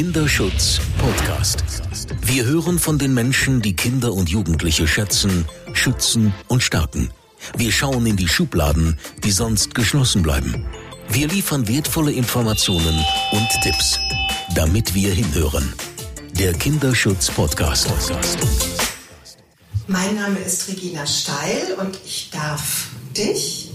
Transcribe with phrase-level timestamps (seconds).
[0.00, 1.62] Kinderschutz Podcast.
[2.22, 7.10] Wir hören von den Menschen, die Kinder und Jugendliche schätzen, schützen und stärken.
[7.54, 10.64] Wir schauen in die Schubladen, die sonst geschlossen bleiben.
[11.10, 13.98] Wir liefern wertvolle Informationen und Tipps,
[14.54, 15.70] damit wir hinhören.
[16.32, 17.90] Der Kinderschutz Podcast.
[19.86, 23.70] Mein Name ist Regina Steil und ich darf dich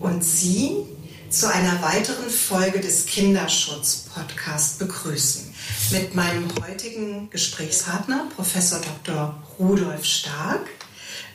[0.00, 0.88] und Sie
[1.30, 5.51] zu einer weiteren Folge des Kinderschutz Podcast begrüßen.
[5.92, 9.42] Mit meinem heutigen Gesprächspartner, Professor Dr.
[9.58, 10.66] Rudolf Stark,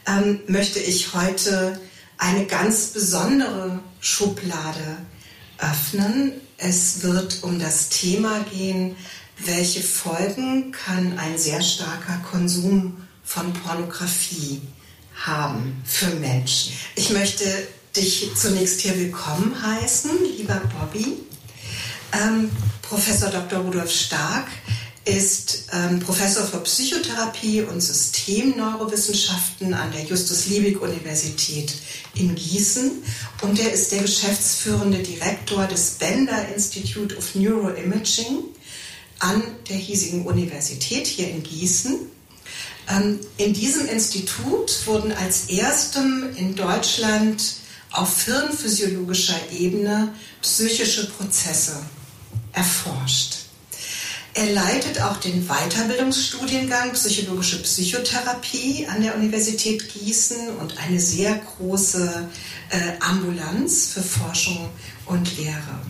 [0.08, 1.80] ähm, möchte ich heute
[2.18, 4.98] eine ganz besondere Schublade
[5.60, 6.32] öffnen.
[6.58, 8.96] Es wird um das Thema gehen,
[9.46, 14.60] welche Folgen kann ein sehr starker Konsum von Pornografie
[15.14, 16.74] haben für Menschen.
[16.96, 17.46] Ich möchte
[17.96, 21.14] dich zunächst hier willkommen heißen, lieber Bobby.
[22.12, 22.50] Ähm,
[22.90, 23.60] Professor Dr.
[23.60, 24.48] Rudolf Stark
[25.04, 31.74] ist ähm, Professor für Psychotherapie und Systemneurowissenschaften an der Justus-Liebig-Universität
[32.16, 32.92] in Gießen
[33.42, 38.44] und er ist der geschäftsführende Direktor des Bender Institute of Neuroimaging
[39.20, 41.98] an der hiesigen Universität hier in Gießen.
[42.90, 47.56] Ähm, in diesem Institut wurden als erstem in Deutschland
[47.92, 51.78] auf hirnphysiologischer Ebene psychische Prozesse
[52.58, 53.38] erforscht.
[54.34, 62.30] Er leitet auch den Weiterbildungsstudiengang Psychologische Psychotherapie an der Universität Gießen und eine sehr große
[62.70, 64.70] äh, Ambulanz für Forschung
[65.08, 65.82] und Lehre.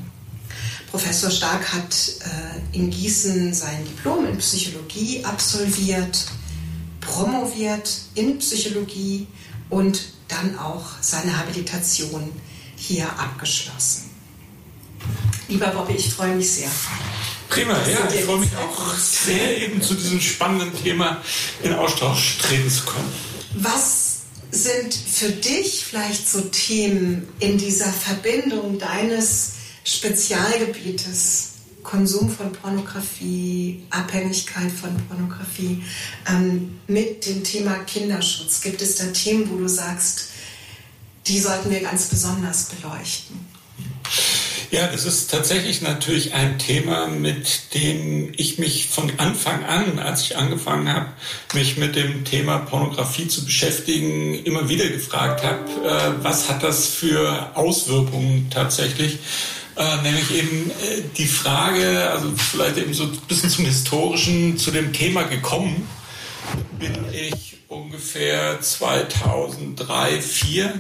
[0.90, 6.28] Professor Stark hat äh, in Gießen sein Diplom in Psychologie absolviert,
[7.02, 9.28] promoviert in Psychologie
[9.70, 12.32] und dann auch seine Habilitation
[12.78, 14.06] hier abgeschlossen.
[15.48, 16.70] Lieber Bobby, ich freue mich sehr.
[17.50, 21.22] Prima, ja, ich freue mich auch sehr, eben zu diesem spannenden Thema
[21.64, 23.12] in Austausch treten zu können.
[23.54, 24.17] Was
[24.52, 29.54] sind für dich vielleicht so Themen in dieser Verbindung deines
[29.86, 31.52] Spezialgebietes
[31.83, 35.82] Konsum von Pornografie, Abhängigkeit von Pornografie,
[36.27, 38.60] ähm, mit dem Thema Kinderschutz?
[38.60, 40.27] Gibt es da Themen, wo du sagst,
[41.26, 43.57] die sollten wir ganz besonders beleuchten?
[44.70, 50.23] Ja, das ist tatsächlich natürlich ein Thema, mit dem ich mich von Anfang an, als
[50.23, 51.08] ich angefangen habe,
[51.54, 56.88] mich mit dem Thema Pornografie zu beschäftigen, immer wieder gefragt habe, äh, was hat das
[56.88, 59.20] für Auswirkungen tatsächlich?
[59.78, 64.72] Äh, nämlich eben äh, die Frage, also vielleicht eben so ein bisschen zum historischen, zu
[64.72, 65.88] dem Thema gekommen
[66.80, 70.73] bin ich ungefähr 2003, 2004,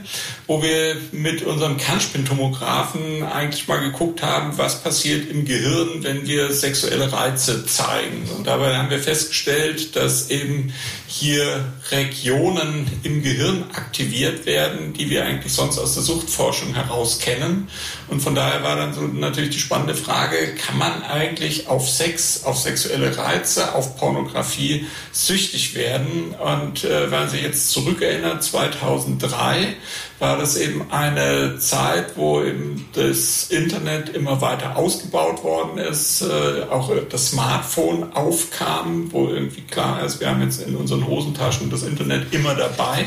[0.47, 6.53] wo wir mit unserem Kernspintomographen eigentlich mal geguckt haben, was passiert im Gehirn, wenn wir
[6.53, 8.29] sexuelle Reize zeigen.
[8.37, 10.73] Und dabei haben wir festgestellt, dass eben
[11.07, 17.69] hier Regionen im Gehirn aktiviert werden, die wir eigentlich sonst aus der Suchtforschung heraus kennen.
[18.09, 22.43] Und von daher war dann so natürlich die spannende Frage, kann man eigentlich auf Sex,
[22.43, 26.35] auf sexuelle Reize, auf Pornografie süchtig werden?
[26.35, 29.75] Und äh, wenn man sich jetzt zurückerinnert, 2003
[30.19, 36.63] war das eben eine Zeit, wo eben das Internet immer weiter ausgebaut worden ist, äh,
[36.71, 41.83] auch das Smartphone aufkam, wo irgendwie klar ist, wir haben jetzt in unseren Hosentaschen das
[41.83, 43.05] Internet immer dabei.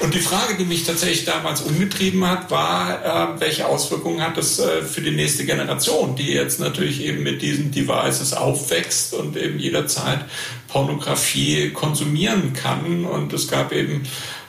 [0.00, 4.58] Und die Frage, die mich tatsächlich damals umgetrieben hat, war, äh, welche Auswirkungen hat das
[4.58, 9.58] äh, für die nächste Generation, die jetzt natürlich eben mit diesen Devices aufwächst und eben
[9.58, 10.26] jederzeit
[10.68, 13.04] Pornografie konsumieren kann.
[13.04, 14.02] Und es gab eben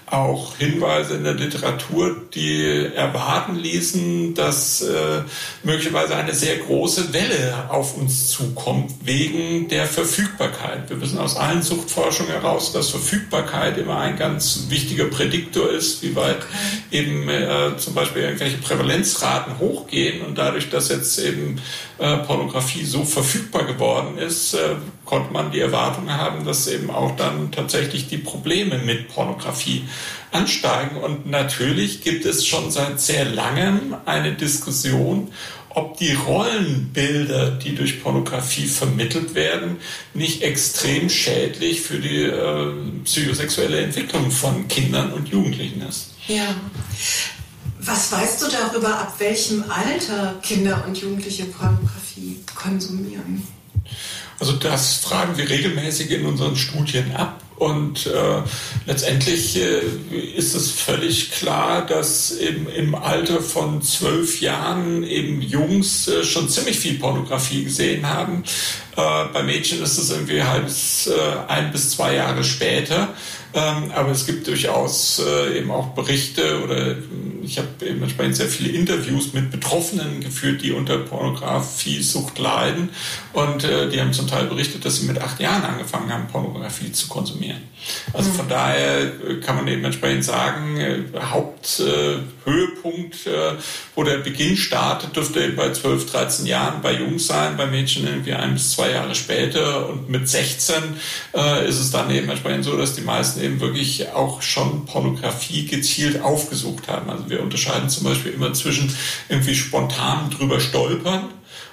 [0.07, 5.21] auch Hinweise in der Literatur, die erwarten ließen, dass äh,
[5.63, 10.89] möglicherweise eine sehr große Welle auf uns zukommt wegen der Verfügbarkeit.
[10.89, 16.15] Wir wissen aus allen Suchtforschungen heraus, dass Verfügbarkeit immer ein ganz wichtiger Prädiktor ist, wie
[16.15, 16.45] weit
[16.91, 21.59] eben äh, zum Beispiel irgendwelche Prävalenzraten hochgehen und dadurch, dass jetzt eben
[21.97, 24.75] äh, Pornografie so verfügbar geworden ist, äh,
[25.05, 29.83] konnte man die Erwartung haben, dass eben auch dann tatsächlich die Probleme mit Pornografie
[30.31, 30.97] ansteigen.
[30.97, 35.31] Und natürlich gibt es schon seit sehr langem eine Diskussion,
[35.69, 39.77] ob die Rollenbilder, die durch Pornografie vermittelt werden,
[40.13, 42.73] nicht extrem schädlich für die äh,
[43.03, 46.13] psychosexuelle Entwicklung von Kindern und Jugendlichen ist.
[46.27, 46.55] Ja.
[47.79, 53.45] Was weißt du darüber, ab welchem Alter Kinder und Jugendliche Pornografie konsumieren?
[54.39, 57.41] Also das fragen wir regelmäßig in unseren Studien ab.
[57.57, 58.41] Und äh,
[58.85, 59.79] letztendlich äh,
[60.35, 66.49] ist es völlig klar, dass eben im Alter von zwölf Jahren eben Jungs äh, schon
[66.49, 68.43] ziemlich viel Pornografie gesehen haben.
[68.97, 69.01] Äh,
[69.31, 73.13] bei Mädchen ist es irgendwie halb äh, ein bis zwei Jahre später.
[73.55, 76.95] Ähm, aber es gibt durchaus äh, eben auch Berichte oder äh,
[77.41, 82.89] ich habe eben entsprechend sehr viele Interviews mit Betroffenen geführt, die unter Pornografiesucht leiden.
[83.31, 86.91] Und äh, die haben zum Teil berichtet, dass sie mit acht Jahren angefangen haben, Pornografie
[86.91, 87.61] zu konsumieren.
[88.13, 93.53] Also von daher äh, kann man eben entsprechend sagen, äh, Haupthöhepunkt, äh,
[93.95, 98.07] wo der Beginn startet, dürfte eben bei 12, 13 Jahren bei Jungs sein, bei Mädchen
[98.07, 99.89] irgendwie ein bis zwei Jahre später.
[99.89, 100.75] Und mit 16
[101.67, 106.21] ist es dann eben entsprechend so, dass die meisten eben wirklich auch schon Pornografie gezielt
[106.21, 107.09] aufgesucht haben.
[107.09, 108.95] Also wir unterscheiden zum Beispiel immer zwischen
[109.29, 111.29] irgendwie spontan drüber stolpern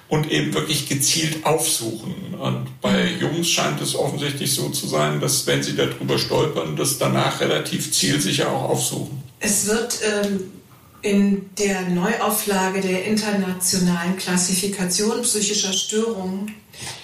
[0.09, 2.35] und eben wirklich gezielt aufsuchen.
[2.39, 6.97] Und bei Jungs scheint es offensichtlich so zu sein, dass wenn sie darüber stolpern, das
[6.97, 9.23] danach relativ zielsicher auch aufsuchen.
[9.39, 10.51] Es wird ähm,
[11.01, 16.53] in der Neuauflage der internationalen Klassifikation psychischer Störungen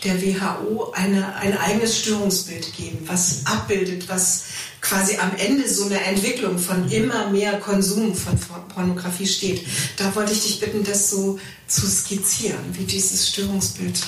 [0.04, 4.46] der WHO eine, ein eigenes Störungsbild geben, was abbildet, was
[4.82, 8.40] quasi am Ende so eine Entwicklung von immer mehr Konsum von
[8.74, 9.66] Pornografie steht.
[9.98, 14.00] Da wollte ich dich bitten, das so zu skizzieren, wie dieses Störungsbild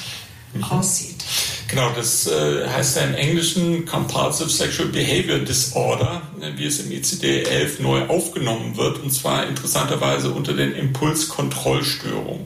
[0.54, 0.64] mhm.
[0.64, 1.24] aussieht.
[1.68, 6.92] Genau, das äh, heißt ja im Englischen Compulsive Sexual Behavior Disorder, ne, wie es im
[6.92, 12.46] ICD-11 neu aufgenommen wird, und zwar interessanterweise unter den Impulskontrollstörungen.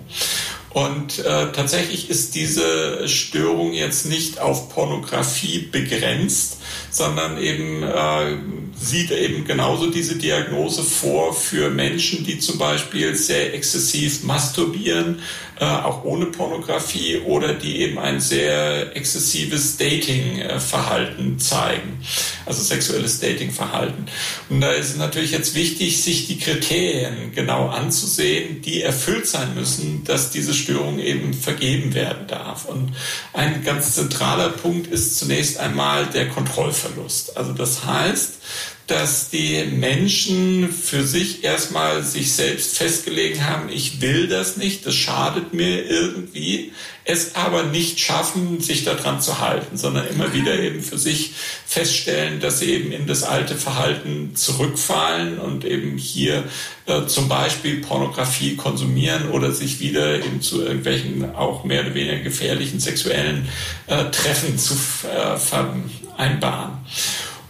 [0.76, 6.58] Und äh, tatsächlich ist diese Störung jetzt nicht auf Pornografie begrenzt,
[6.92, 8.36] sondern eben äh,
[8.78, 15.22] sieht eben genauso diese Diagnose vor für Menschen, die zum Beispiel sehr exzessiv masturbieren,
[15.58, 22.00] äh, auch ohne Pornografie oder die eben ein sehr exzessives Dating-Verhalten zeigen,
[22.46, 24.08] also sexuelles Dating-Verhalten.
[24.50, 29.56] Und da ist es natürlich jetzt wichtig, sich die Kriterien genau anzusehen, die erfüllt sein
[29.56, 32.66] müssen, dass diese Störung eben vergeben werden darf.
[32.66, 32.96] Und
[33.34, 37.38] ein ganz zentraler Punkt ist zunächst einmal der Kontrollverlust.
[37.38, 38.40] Also das heißt,
[38.88, 44.94] dass die Menschen für sich erstmal sich selbst festgelegt haben, ich will das nicht, das
[44.94, 46.72] schadet mir irgendwie,
[47.04, 51.34] es aber nicht schaffen, sich daran zu halten, sondern immer wieder eben für sich
[51.66, 56.44] feststellen, dass sie eben in das alte Verhalten zurückfallen und eben hier
[56.86, 62.20] äh, zum Beispiel Pornografie konsumieren oder sich wieder eben zu irgendwelchen auch mehr oder weniger
[62.20, 63.48] gefährlichen sexuellen
[63.88, 64.74] äh, Treffen zu
[65.08, 66.80] äh, vereinbaren.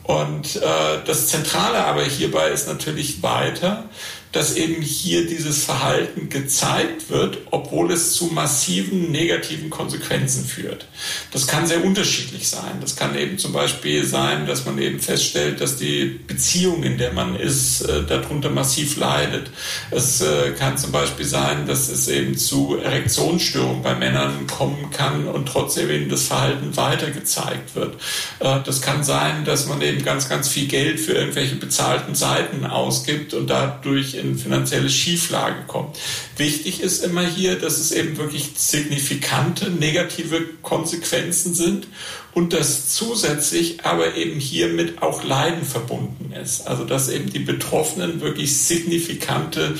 [0.07, 3.85] Und äh, das Zentrale aber hierbei ist natürlich weiter,
[4.35, 10.87] dass eben hier dieses Verhalten gezeigt wird, obwohl es zu massiven negativen Konsequenzen führt.
[11.31, 12.79] Das kann sehr unterschiedlich sein.
[12.81, 17.13] Das kann eben zum Beispiel sein, dass man eben feststellt, dass die Beziehung, in der
[17.13, 19.51] man ist, äh, darunter massiv leidet.
[19.89, 25.29] Es äh, kann zum Beispiel sein, dass es eben zu Erektionsstörungen bei Männern kommen kann
[25.29, 27.95] und trotzdem eben das Verhalten weiter gezeigt wird.
[28.41, 32.65] Äh, das kann sein, dass man eben ganz, ganz viel Geld für irgendwelche bezahlten Seiten
[32.65, 35.97] ausgibt und dadurch in finanzielle Schieflage kommt.
[36.37, 41.87] Wichtig ist immer hier, dass es eben wirklich signifikante negative Konsequenzen sind
[42.33, 46.67] und dass zusätzlich aber eben hiermit auch Leiden verbunden ist.
[46.67, 49.75] Also dass eben die Betroffenen wirklich signifikante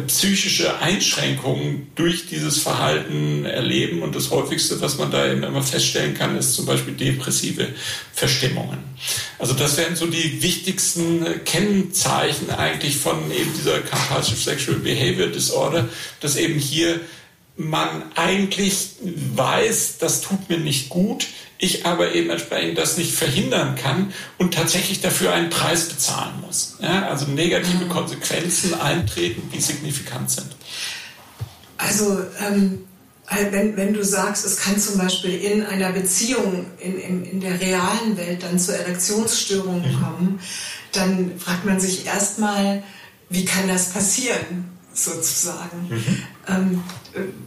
[0.00, 4.02] psychische Einschränkungen durch dieses Verhalten erleben.
[4.02, 7.68] Und das häufigste, was man da eben immer feststellen kann, ist zum Beispiel depressive
[8.14, 8.78] Verstimmungen.
[9.38, 15.88] Also das wären so die wichtigsten Kennzeichen eigentlich von eben dieser Compulsive Sexual Behavior Disorder,
[16.20, 17.00] dass eben hier
[17.56, 21.26] man eigentlich weiß, das tut mir nicht gut,
[21.62, 26.76] ich aber eben entsprechend das nicht verhindern kann und tatsächlich dafür einen Preis bezahlen muss.
[26.82, 27.88] Ja, also negative mhm.
[27.88, 30.48] Konsequenzen eintreten, die signifikant sind.
[31.78, 32.80] Also ähm,
[33.52, 37.60] wenn, wenn du sagst, es kann zum Beispiel in einer Beziehung in, in, in der
[37.60, 40.02] realen Welt dann zu Erektionsstörungen mhm.
[40.02, 40.40] kommen,
[40.90, 42.82] dann fragt man sich erstmal,
[43.30, 44.72] wie kann das passieren?
[44.94, 45.88] sozusagen.
[45.88, 46.22] Mhm.
[46.48, 46.82] Ähm,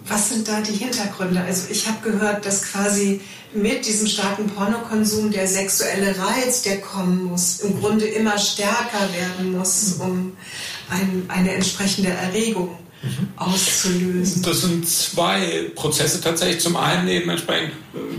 [0.07, 1.41] was sind da die Hintergründe?
[1.41, 3.21] Also ich habe gehört, dass quasi
[3.55, 9.57] mit diesem starken Pornokonsum der sexuelle Reiz, der kommen muss, im Grunde immer stärker werden
[9.57, 10.01] muss, mhm.
[10.01, 10.37] um
[10.89, 13.27] ein, eine entsprechende Erregung mhm.
[13.37, 14.43] auszulösen.
[14.43, 16.61] Das sind zwei Prozesse tatsächlich.
[16.61, 17.73] Zum einen eben entsprechend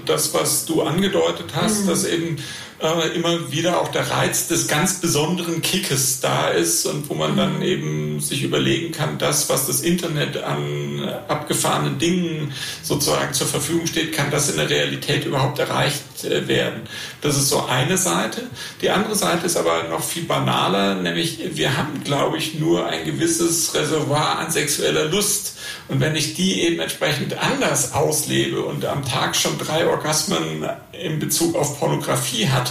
[0.07, 1.89] das, was du angedeutet hast, mhm.
[1.89, 2.39] dass eben
[2.81, 7.37] äh, immer wieder auch der Reiz des ganz besonderen Kickes da ist und wo man
[7.37, 12.53] dann eben sich überlegen kann, das, was das Internet an abgefahrenen Dingen
[12.83, 16.83] sozusagen zur Verfügung steht, kann das in der Realität überhaupt erreicht äh, werden.
[17.21, 18.43] Das ist so eine Seite.
[18.81, 23.05] Die andere Seite ist aber noch viel banaler, nämlich wir haben, glaube ich, nur ein
[23.05, 25.55] gewisses Reservoir an sexueller Lust.
[25.89, 31.19] Und wenn ich die eben entsprechend anders auslebe und am Tag schon drei Orgasmen in
[31.19, 32.66] Bezug auf Pornografie hatte,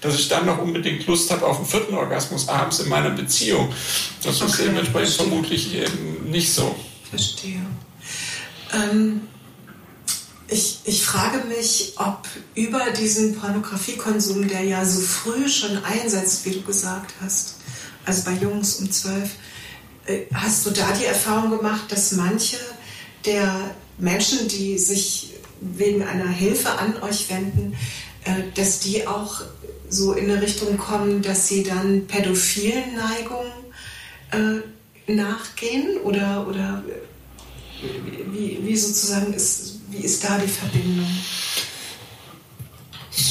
[0.00, 3.72] dass ich dann noch unbedingt Lust habe auf einen vierten Orgasmus abends in meiner Beziehung,
[4.22, 5.26] das okay, ist eben entsprechend verstehe.
[5.26, 6.74] vermutlich eben nicht so.
[7.10, 7.60] Verstehe.
[8.72, 9.22] Ähm,
[10.48, 16.52] ich, ich frage mich, ob über diesen Pornografiekonsum, der ja so früh schon einsetzt, wie
[16.52, 17.56] du gesagt hast,
[18.04, 19.30] also bei Jungs um zwölf,
[20.06, 22.58] äh, hast du da die Erfahrung gemacht, dass manche
[23.24, 27.76] der Menschen, die sich wegen einer Hilfe an euch wenden,
[28.54, 29.42] dass die auch
[29.88, 33.52] so in eine Richtung kommen, dass sie dann pädophilen Neigungen
[34.32, 35.98] äh, nachgehen?
[36.02, 36.82] Oder, oder
[38.32, 41.06] wie, wie sozusagen ist, wie ist da die Verbindung?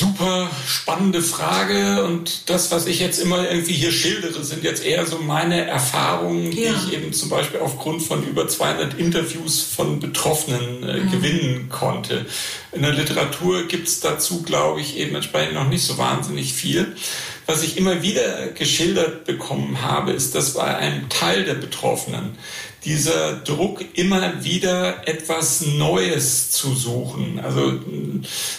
[0.06, 5.06] Super spannende Frage und das, was ich jetzt immer irgendwie hier schildere, sind jetzt eher
[5.06, 6.72] so meine Erfahrungen, ja.
[6.72, 11.12] die ich eben zum Beispiel aufgrund von über 200 Interviews von Betroffenen äh, mhm.
[11.12, 12.26] gewinnen konnte.
[12.72, 16.96] In der Literatur gibt es dazu, glaube ich, eben entsprechend noch nicht so wahnsinnig viel.
[17.48, 22.38] Was ich immer wieder geschildert bekommen habe, ist, dass bei einem Teil der Betroffenen
[22.86, 27.40] dieser Druck, immer wieder etwas Neues zu suchen.
[27.44, 27.80] Also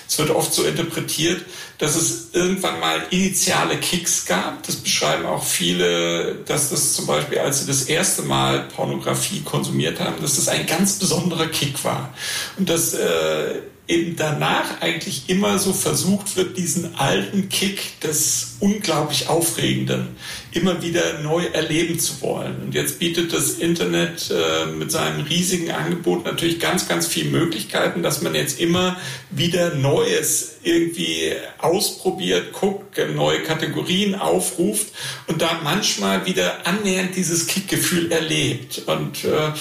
[0.09, 1.43] es wird oft so interpretiert,
[1.79, 4.63] dass es irgendwann mal initiale Kicks gab.
[4.67, 10.01] Das beschreiben auch viele, dass das zum Beispiel, als sie das erste Mal Pornografie konsumiert
[10.01, 12.15] haben, dass das ein ganz besonderer Kick war.
[12.57, 19.29] Und dass äh, eben danach eigentlich immer so versucht wird, diesen alten Kick des unglaublich
[19.29, 20.09] Aufregenden
[20.53, 22.57] immer wieder neu erleben zu wollen.
[22.65, 28.03] Und jetzt bietet das Internet äh, mit seinem riesigen Angebot natürlich ganz, ganz viele Möglichkeiten,
[28.03, 28.97] dass man jetzt immer
[29.31, 34.89] wieder Neues irgendwie ausprobiert, guckt, neue Kategorien aufruft
[35.29, 38.83] und da manchmal wieder annähernd dieses Kickgefühl erlebt.
[38.87, 39.53] Und äh,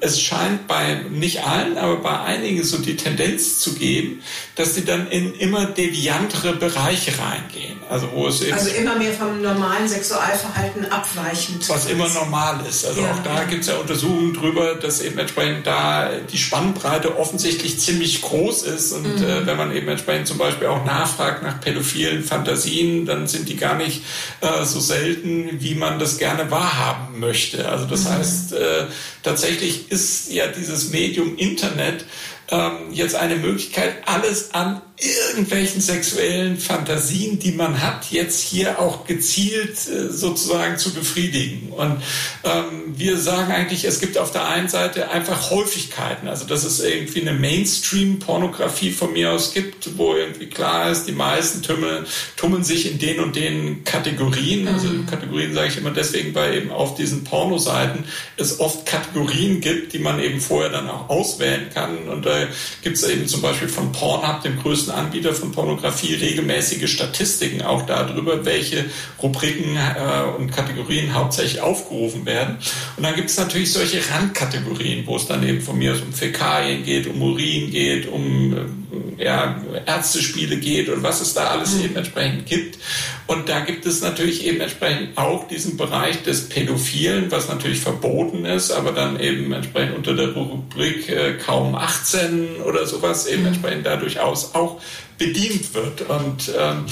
[0.00, 4.22] es scheint bei nicht allen, aber bei einigen so die Tendenz zu geben,
[4.56, 7.78] dass sie dann in immer deviantere Bereiche reingehen.
[7.88, 11.66] Also wo es also immer mehr vom normalen Sexualverhalten abweichend.
[11.68, 12.84] Was immer normal ist.
[12.86, 17.18] Also ja, auch da gibt es ja Untersuchungen drüber, dass eben entsprechend da die Spannbreite
[17.18, 18.92] offensichtlich ziemlich groß ist.
[18.92, 19.24] Und mhm.
[19.24, 23.56] äh, wenn man eben entsprechend zum Beispiel auch nachfragt nach pädophilen Fantasien, dann sind die
[23.56, 24.02] gar nicht
[24.42, 27.68] äh, so selten, wie man das gerne wahrhaben möchte.
[27.68, 28.10] Also das mhm.
[28.10, 28.86] heißt, äh,
[29.28, 32.06] tatsächlich ist ja dieses Medium Internet
[32.50, 39.06] ähm, jetzt eine Möglichkeit, alles an irgendwelchen sexuellen Fantasien, die man hat, jetzt hier auch
[39.06, 41.72] gezielt äh, sozusagen zu befriedigen.
[41.72, 42.02] Und
[42.42, 46.80] ähm, wir sagen eigentlich, es gibt auf der einen Seite einfach Häufigkeiten, also dass es
[46.80, 52.04] irgendwie eine Mainstream-Pornografie von mir aus gibt, wo irgendwie klar ist, die meisten tummeln,
[52.36, 54.66] tummeln sich in den und den Kategorien.
[54.66, 55.06] Also mhm.
[55.06, 58.04] Kategorien sage ich immer deswegen, weil eben auf diesen Pornoseiten
[58.36, 62.08] es oft Kategorien gibt, die man eben vorher dann auch auswählen kann.
[62.08, 62.37] Und da
[62.82, 67.86] gibt es eben zum Beispiel von Pornhub, dem größten Anbieter von Pornografie regelmäßige Statistiken auch
[67.86, 68.84] darüber, welche
[69.22, 72.58] Rubriken äh, und Kategorien hauptsächlich aufgerufen werden.
[72.96, 76.84] Und dann gibt es natürlich solche Randkategorien, wo es dann eben von mir um Fäkalien
[76.84, 78.87] geht, um Urin geht, um äh,
[79.18, 81.84] ja, Ärztespiele geht und was es da alles mhm.
[81.84, 82.78] eben entsprechend gibt.
[83.26, 88.44] Und da gibt es natürlich eben entsprechend auch diesen Bereich des Pädophilen, was natürlich verboten
[88.44, 93.48] ist, aber dann eben entsprechend unter der Rubrik äh, kaum 18 oder sowas eben mhm.
[93.48, 94.80] entsprechend da durchaus auch
[95.18, 96.02] bedient wird.
[96.02, 96.86] Und ähm,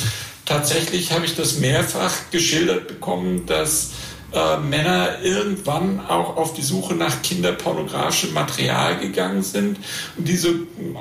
[0.44, 3.92] tatsächlich habe ich das mehrfach geschildert bekommen, dass
[4.37, 9.78] äh, Männer irgendwann auch auf die Suche nach kinderpornografischem Material gegangen sind
[10.16, 10.55] und diese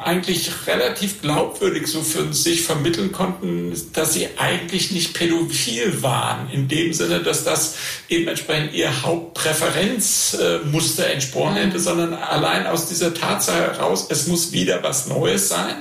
[0.03, 6.67] eigentlich relativ glaubwürdig so für sich vermitteln konnten, dass sie eigentlich nicht pädophil waren, in
[6.67, 7.75] dem Sinne, dass das
[8.09, 14.53] eben entsprechend ihr Hauptpräferenzmuster äh, entsprochen hätte, sondern allein aus dieser Tatsache heraus, es muss
[14.53, 15.75] wieder was Neues sein.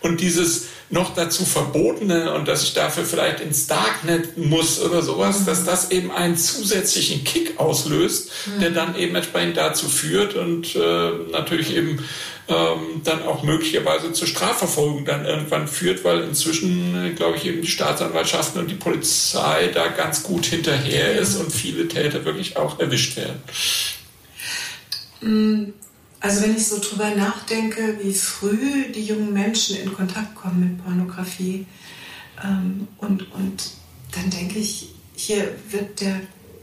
[0.00, 5.44] Und dieses noch dazu verbotene und dass ich dafür vielleicht ins Darknet muss oder sowas,
[5.44, 11.10] dass das eben einen zusätzlichen Kick auslöst, der dann eben entsprechend dazu führt und äh,
[11.32, 11.98] natürlich eben
[12.48, 17.62] ähm, dann auch möglicherweise zur Strafverfolgung dann irgendwann führt, weil inzwischen, äh, glaube ich, eben
[17.62, 22.78] die Staatsanwaltschaften und die Polizei da ganz gut hinterher ist und viele Täter wirklich auch
[22.78, 23.42] erwischt werden.
[25.20, 25.72] Mm,
[26.20, 30.84] also wenn ich so drüber nachdenke, wie früh die jungen Menschen in Kontakt kommen mit
[30.84, 31.66] Pornografie,
[32.44, 33.70] Ähm, und, und
[34.12, 36.20] dann denke ich, hier wird der,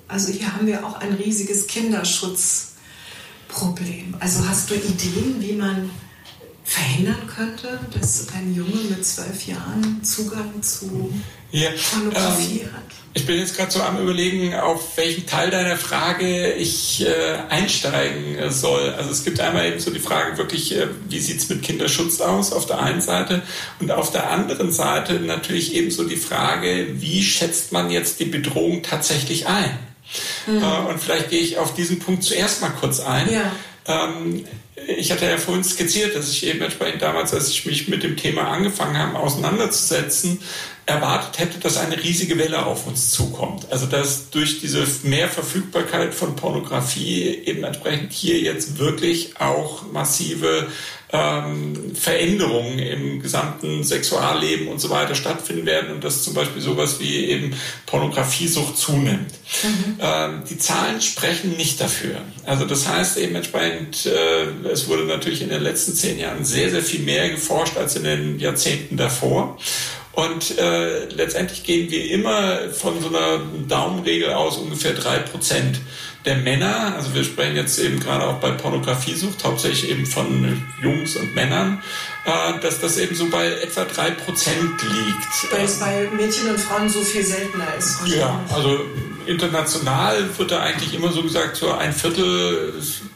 [0.08, 4.14] also hier haben wir auch ein riesiges Kinderschutzproblem.
[4.20, 5.90] Also hast du Ideen, wie man
[6.74, 11.14] verhindern könnte, dass ein Junge mit zwölf Jahren Zugang zu
[11.52, 12.84] ja, Pornografie ähm, hat?
[13.14, 18.40] Ich bin jetzt gerade so am Überlegen, auf welchen Teil deiner Frage ich äh, einsteigen
[18.40, 18.90] äh, soll.
[18.90, 22.52] Also es gibt einmal eben so die Frage wirklich, äh, wie sieht's mit Kinderschutz aus
[22.52, 23.44] auf der einen Seite
[23.80, 28.26] und auf der anderen Seite natürlich eben so die Frage, wie schätzt man jetzt die
[28.26, 29.78] Bedrohung tatsächlich ein?
[30.48, 30.64] Mhm.
[30.90, 33.32] Und vielleicht gehe ich auf diesen Punkt zuerst mal kurz ein.
[33.32, 33.52] Ja.
[33.88, 34.46] Ähm,
[34.88, 38.18] ich hatte ja vorhin skizziert, dass ich eben entsprechend damals, als ich mich mit dem
[38.18, 40.40] Thema angefangen habe, auseinanderzusetzen,
[40.86, 43.72] erwartet hätte, dass eine riesige Welle auf uns zukommt.
[43.72, 50.68] Also dass durch diese Mehrverfügbarkeit von Pornografie eben entsprechend hier jetzt wirklich auch massive
[51.14, 57.00] ähm, Veränderungen im gesamten Sexualleben und so weiter stattfinden werden und dass zum Beispiel sowas
[57.00, 57.54] wie eben
[57.86, 59.32] Pornografiesucht zunimmt.
[59.62, 60.00] Mhm.
[60.02, 62.16] Ähm, die Zahlen sprechen nicht dafür.
[62.46, 66.72] Also das heißt eben entsprechend, äh, es wurde natürlich in den letzten zehn Jahren sehr,
[66.72, 69.60] sehr viel mehr geforscht als in den Jahrzehnten davor.
[70.14, 75.80] Und äh, letztendlich gehen wir immer von so einer Daumenregel aus ungefähr drei Prozent
[76.26, 81.16] der Männer, also wir sprechen jetzt eben gerade auch bei Pornografiesucht, hauptsächlich eben von Jungs
[81.16, 81.82] und Männern,
[82.26, 85.52] äh, dass das eben so bei etwa drei Prozent liegt.
[85.54, 88.08] Weil es bei Mädchen und Frauen so viel seltener ist.
[88.08, 88.80] Ja, also
[89.26, 92.74] international wird da eigentlich immer so gesagt, so ein Viertel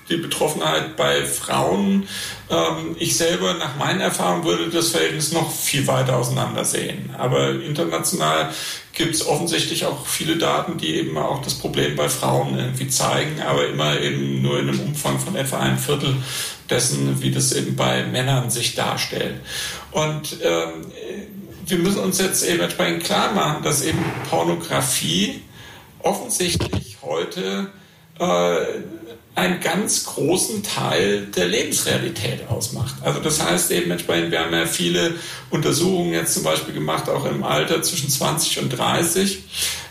[0.09, 2.07] die Betroffenheit bei Frauen.
[2.49, 7.15] Ähm, ich selber, nach meinen Erfahrungen, würde das Verhältnis noch viel weiter auseinandersehen.
[7.17, 8.53] Aber international
[8.93, 13.41] gibt es offensichtlich auch viele Daten, die eben auch das Problem bei Frauen irgendwie zeigen,
[13.41, 16.15] aber immer eben nur in einem Umfang von etwa ein Viertel
[16.69, 19.35] dessen, wie das eben bei Männern sich darstellt.
[19.91, 20.91] Und ähm,
[21.65, 25.41] wir müssen uns jetzt eben entsprechend klar machen, dass eben Pornografie
[25.99, 27.69] offensichtlich heute
[28.19, 28.65] äh,
[29.36, 32.95] einen ganz großen Teil der Lebensrealität ausmacht.
[33.03, 35.13] Also das heißt eben entsprechend, wir haben ja viele
[35.51, 39.43] Untersuchungen jetzt zum Beispiel gemacht, auch im Alter zwischen 20 und 30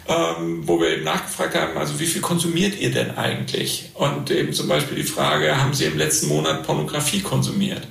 [0.09, 3.91] ähm, wo wir eben nachgefragt haben, also wie viel konsumiert ihr denn eigentlich?
[3.95, 7.83] Und eben zum Beispiel die Frage, haben Sie im letzten Monat Pornografie konsumiert?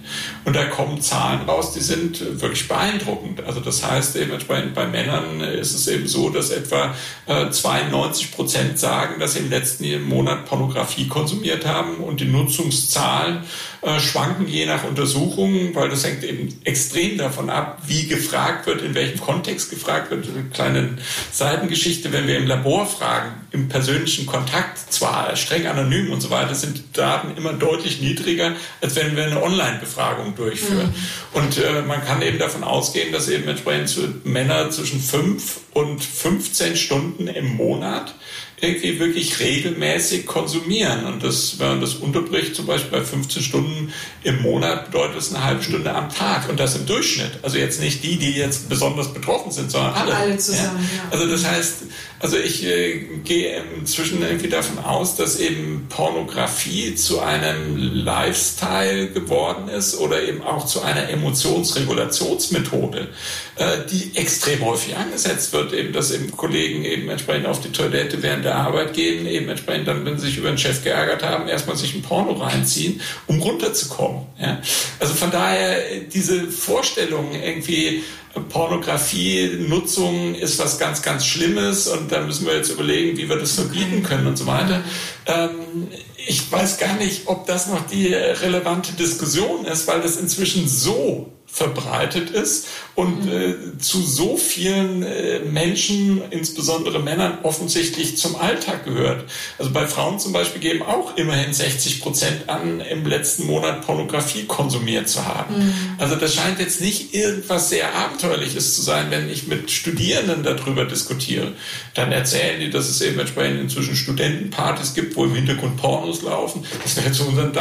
[0.46, 3.44] Und da kommen Zahlen raus, die sind wirklich beeindruckend.
[3.44, 6.94] Also das heißt eben bei Männern ist es eben so, dass etwa
[7.26, 13.44] äh, 92 Prozent sagen, dass sie im letzten Monat Pornografie konsumiert haben und die Nutzungszahlen
[13.82, 18.84] äh, schwanken je nach Untersuchungen, weil das hängt eben extrem davon ab, wie gefragt wird,
[18.84, 20.28] in welchem Kontext gefragt wird.
[20.28, 20.98] Eine kleine
[21.32, 26.54] Seitengeschichte, wenn wir im Labor fragen, im persönlichen Kontakt, zwar streng anonym und so weiter,
[26.56, 30.94] sind Daten immer deutlich niedriger, als wenn wir eine Online-Befragung durchführen.
[31.34, 31.40] Mhm.
[31.40, 36.76] Und äh, man kann eben davon ausgehen, dass eben entsprechend Männer zwischen 5 und 15
[36.76, 38.16] Stunden im Monat
[38.62, 41.06] irgendwie wirklich regelmäßig konsumieren.
[41.06, 43.94] Und das, wenn man das unterbricht, zum Beispiel bei 15 Stunden
[44.24, 46.50] im Monat, bedeutet das eine halbe Stunde am Tag.
[46.50, 47.32] Und das im Durchschnitt.
[47.42, 50.16] Also jetzt nicht die, die jetzt besonders betroffen sind, sondern alle.
[50.16, 51.04] Alle zusammen, ja.
[51.04, 51.10] ja.
[51.12, 51.84] Also das heißt,
[52.26, 59.70] also ich äh, gehe inzwischen irgendwie davon aus, dass eben Pornografie zu einem Lifestyle geworden
[59.70, 63.10] ist oder eben auch zu einer Emotionsregulationsmethode,
[63.58, 68.24] äh, die extrem häufig angesetzt wird, eben dass eben Kollegen eben entsprechend auf die Toilette
[68.24, 71.48] während der Arbeit gehen, eben entsprechend dann, wenn sie sich über den Chef geärgert haben,
[71.48, 74.24] erstmal sich ein Porno reinziehen, um runterzukommen.
[74.42, 74.60] Ja?
[75.00, 78.02] Also von daher diese Vorstellung irgendwie
[78.42, 83.54] Pornografie-Nutzung ist was ganz, ganz Schlimmes und da müssen wir jetzt überlegen, wie wir das
[83.54, 84.84] verbieten können und so weiter.
[85.26, 85.88] Ähm,
[86.28, 91.32] ich weiß gar nicht, ob das noch die relevante Diskussion ist, weil das inzwischen so
[91.56, 93.32] verbreitet ist und mhm.
[93.32, 99.24] äh, zu so vielen äh, Menschen, insbesondere Männern, offensichtlich zum Alltag gehört.
[99.58, 104.44] Also bei Frauen zum Beispiel geben auch immerhin 60 Prozent an, im letzten Monat Pornografie
[104.44, 105.58] konsumiert zu haben.
[105.58, 105.74] Mhm.
[105.98, 110.84] Also das scheint jetzt nicht irgendwas sehr Abenteuerliches zu sein, wenn ich mit Studierenden darüber
[110.84, 111.54] diskutiere.
[111.94, 116.66] Dann erzählen die, dass es eben entsprechend inzwischen Studentenpartys gibt, wo im Hintergrund Pornos laufen.
[116.84, 117.54] Das wäre zu unseren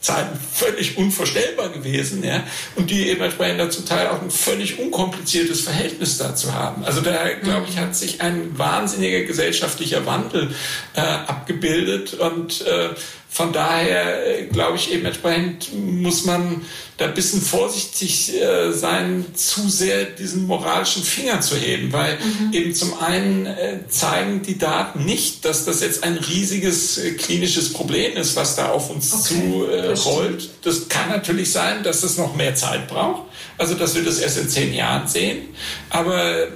[0.00, 2.44] Zeiten völlig unvorstellbar gewesen, ja,
[2.76, 6.84] und die eben entsprechend zum Teil auch ein völlig unkompliziertes Verhältnis dazu haben.
[6.84, 10.54] Also da, glaube ich, hat sich ein wahnsinniger gesellschaftlicher Wandel
[10.94, 12.90] äh, abgebildet und äh,
[13.30, 16.62] Von daher äh, glaube ich eben entsprechend muss man
[16.96, 22.52] da ein bisschen vorsichtig äh, sein, zu sehr diesen moralischen Finger zu heben, weil mhm.
[22.52, 27.72] eben zum einen äh, zeigen die Daten nicht, dass das jetzt ein riesiges äh, klinisches
[27.72, 29.94] Problem ist, was da auf uns okay.
[29.94, 30.50] zu rollt.
[30.62, 33.22] Das kann natürlich sein, dass das noch mehr Zeit braucht,
[33.58, 35.48] also dass wir das erst in zehn Jahren sehen,
[35.90, 36.48] aber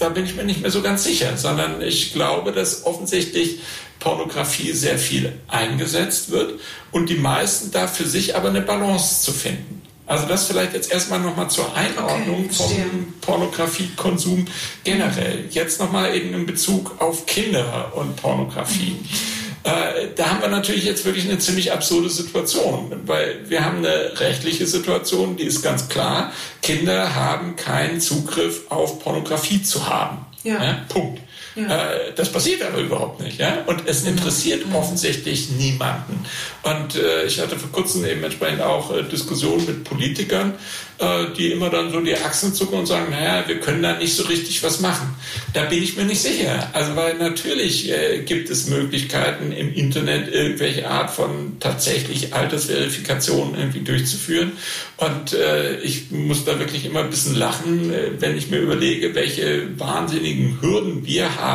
[0.00, 3.60] da bin ich mir nicht mehr so ganz sicher, sondern ich glaube, dass offensichtlich
[3.98, 6.58] Pornografie sehr viel eingesetzt wird
[6.90, 9.82] und die meisten da für sich aber eine Balance zu finden.
[10.06, 14.46] Also das vielleicht jetzt erstmal nochmal zur Einordnung okay, vom Pornografiekonsum
[14.82, 15.44] generell.
[15.50, 18.96] Jetzt nochmal eben in Bezug auf Kinder und Pornografie.
[19.62, 24.18] Äh, da haben wir natürlich jetzt wirklich eine ziemlich absurde Situation, weil wir haben eine
[24.18, 26.32] rechtliche Situation, die ist ganz klar.
[26.62, 30.24] Kinder haben keinen Zugriff auf Pornografie zu haben.
[30.44, 30.64] Ja.
[30.64, 31.20] ja Punkt.
[31.68, 31.92] Ja.
[31.92, 33.38] Äh, das passiert aber überhaupt nicht.
[33.38, 33.58] Ja?
[33.66, 34.74] Und es interessiert mhm.
[34.74, 36.24] offensichtlich niemanden.
[36.62, 40.54] Und äh, ich hatte vor kurzem eben entsprechend auch äh, Diskussionen mit Politikern,
[40.98, 44.14] äh, die immer dann so die Achsen zucken und sagen, naja, wir können da nicht
[44.14, 45.14] so richtig was machen.
[45.54, 46.68] Da bin ich mir nicht sicher.
[46.74, 53.80] Also weil natürlich äh, gibt es Möglichkeiten im Internet irgendwelche Art von tatsächlich Altersverifikationen irgendwie
[53.80, 54.52] durchzuführen.
[54.98, 55.34] Und
[55.82, 61.06] ich muss da wirklich immer ein bisschen lachen, wenn ich mir überlege, welche wahnsinnigen Hürden
[61.06, 61.49] wir haben,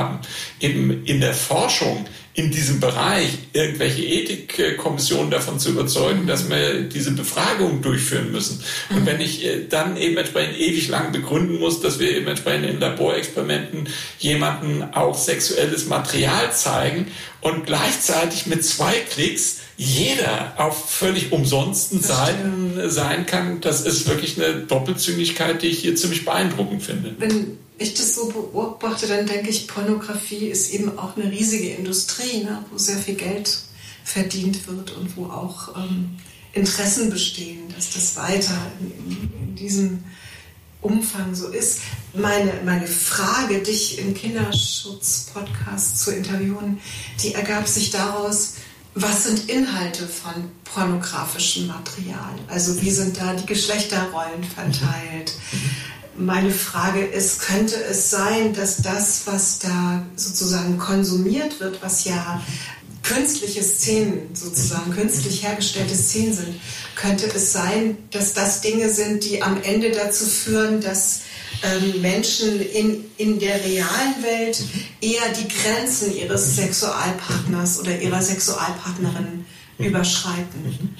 [0.59, 2.05] eben in der Forschung
[2.35, 8.61] in diesem Bereich irgendwelche Ethikkommissionen davon zu überzeugen, dass wir diese Befragung durchführen müssen.
[8.89, 9.05] Und mhm.
[9.05, 12.79] wenn ich äh, dann eben entsprechend ewig lang begründen muss, dass wir eben entsprechend in
[12.81, 13.87] Laborexperimenten
[14.19, 17.07] jemanden auch sexuelles Material zeigen
[17.39, 24.41] und gleichzeitig mit zwei Klicks jeder auf völlig umsonsten Seiten sein kann, das ist wirklich
[24.41, 27.15] eine Doppelzüngigkeit, die ich hier ziemlich beeindruckend finde.
[27.19, 32.43] Wenn ich das so beobachte, dann denke ich, Pornografie ist eben auch eine riesige Industrie,
[32.43, 33.59] ne, wo sehr viel Geld
[34.05, 36.11] verdient wird und wo auch ähm,
[36.53, 40.03] Interessen bestehen, dass das weiter in, in, diesem
[40.81, 41.81] Umfang so ist.
[42.13, 46.79] Meine, meine Frage, dich im Kinderschutz-Podcast zu interviewen,
[47.21, 48.53] die ergab sich daraus,
[48.95, 52.33] was sind Inhalte von pornografischem Material?
[52.47, 55.33] Also wie sind da die Geschlechterrollen verteilt?
[55.51, 62.05] Mhm meine Frage ist, könnte es sein, dass das, was da sozusagen konsumiert wird, was
[62.05, 62.41] ja
[63.03, 66.61] künstliche Szenen, sozusagen künstlich hergestellte Szenen sind,
[66.95, 71.21] könnte es sein, dass das Dinge sind, die am Ende dazu führen, dass
[71.63, 74.61] ähm, Menschen in, in der realen Welt
[75.01, 79.45] eher die Grenzen ihres Sexualpartners oder ihrer Sexualpartnerin
[79.77, 80.95] überschreiten.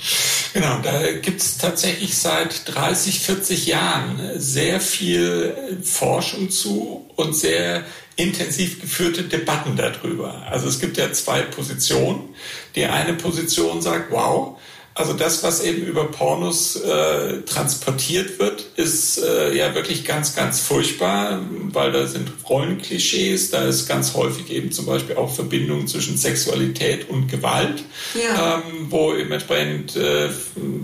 [0.54, 7.86] Genau, da gibt es tatsächlich seit 30, 40 Jahren sehr viel Forschung zu und sehr
[8.16, 10.44] intensiv geführte Debatten darüber.
[10.50, 12.36] Also es gibt ja zwei Positionen.
[12.76, 14.58] Die eine Position sagt, wow,
[14.98, 20.62] also das, was eben über Pornos äh, transportiert wird, ist äh, ja wirklich ganz, ganz
[20.62, 21.42] furchtbar,
[21.74, 27.10] weil da sind Rollenklischees, da ist ganz häufig eben zum Beispiel auch Verbindung zwischen Sexualität
[27.10, 28.64] und Gewalt, ja.
[28.66, 30.30] ähm, wo eben entsprechend äh,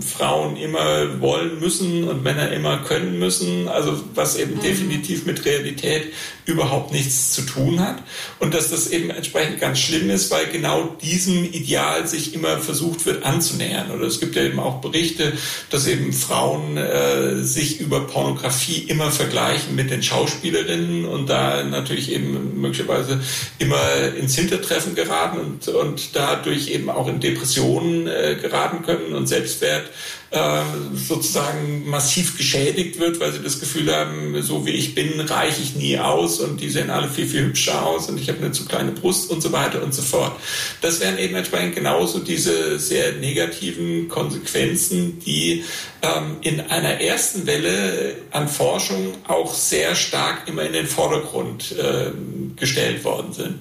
[0.00, 4.60] Frauen immer wollen müssen und Männer immer können müssen, also was eben mhm.
[4.60, 6.12] definitiv mit Realität
[6.44, 8.02] überhaupt nichts zu tun hat
[8.40, 13.06] und dass das eben entsprechend ganz schlimm ist, weil genau diesem Ideal sich immer versucht
[13.06, 15.32] wird anzunähern oder es gibt ja eben auch Berichte,
[15.70, 22.10] dass eben Frauen äh, sich über Pornografie immer vergleichen mit den Schauspielerinnen und da natürlich
[22.10, 23.20] eben möglicherweise
[23.60, 23.78] immer
[24.18, 29.88] ins Hintertreffen geraten und, und dadurch eben auch in Depressionen äh, geraten können und Selbstwert
[30.32, 30.62] äh,
[30.94, 35.74] sozusagen massiv geschädigt wird, weil sie das Gefühl haben, so wie ich bin, reiche ich
[35.74, 38.64] nie aus und die sehen alle viel, viel hübscher aus und ich habe eine zu
[38.64, 40.32] kleine Brust und so weiter und so fort.
[40.80, 45.64] Das wären eben entsprechend genauso diese sehr negativen Konsequenzen, die
[46.00, 52.10] ähm, in einer ersten Welle an Forschung auch sehr stark immer in den Vordergrund äh,
[52.56, 53.58] gestellt worden sind.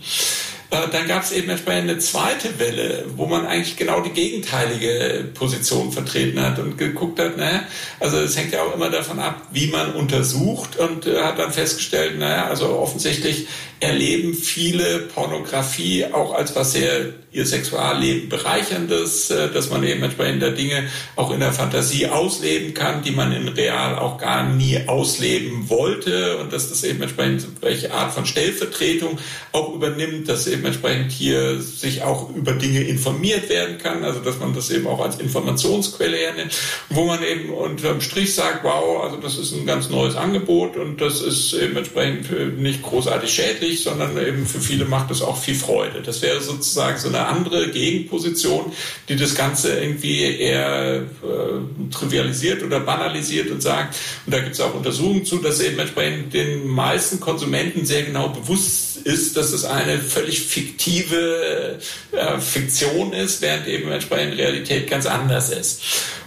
[0.71, 5.25] Äh, dann gab es eben entsprechend eine zweite Welle, wo man eigentlich genau die gegenteilige
[5.33, 7.63] Position vertreten hat und geguckt hat, naja,
[7.99, 11.51] also es hängt ja auch immer davon ab, wie man untersucht und äh, hat dann
[11.51, 13.47] festgestellt, naja, also offensichtlich
[13.81, 20.51] erleben viele Pornografie auch als was sehr ihr Sexualleben bereicherndes, äh, dass man eben entsprechende
[20.51, 25.69] Dinge auch in der Fantasie ausleben kann, die man in real auch gar nie ausleben
[25.69, 29.17] wollte und dass das eben entsprechend welche Art von Stellvertretung
[29.51, 34.19] auch übernimmt, dass eben eben entsprechend hier sich auch über Dinge informiert werden kann, also
[34.19, 36.55] dass man das eben auch als Informationsquelle hernimmt,
[36.89, 41.01] wo man eben unterm Strich sagt, wow, also das ist ein ganz neues Angebot und
[41.01, 45.55] das ist eben entsprechend nicht großartig schädlich, sondern eben für viele macht das auch viel
[45.55, 46.01] Freude.
[46.01, 48.71] Das wäre sozusagen so eine andere Gegenposition,
[49.09, 53.95] die das Ganze irgendwie eher äh, trivialisiert oder banalisiert und sagt,
[54.25, 58.29] und da gibt es auch Untersuchungen zu, dass eben entsprechend den meisten Konsumenten sehr genau
[58.29, 61.79] bewusst ist, dass es eine völlig fiktive
[62.11, 65.81] äh, Fiktion ist, während eben entsprechend Realität ganz anders ist.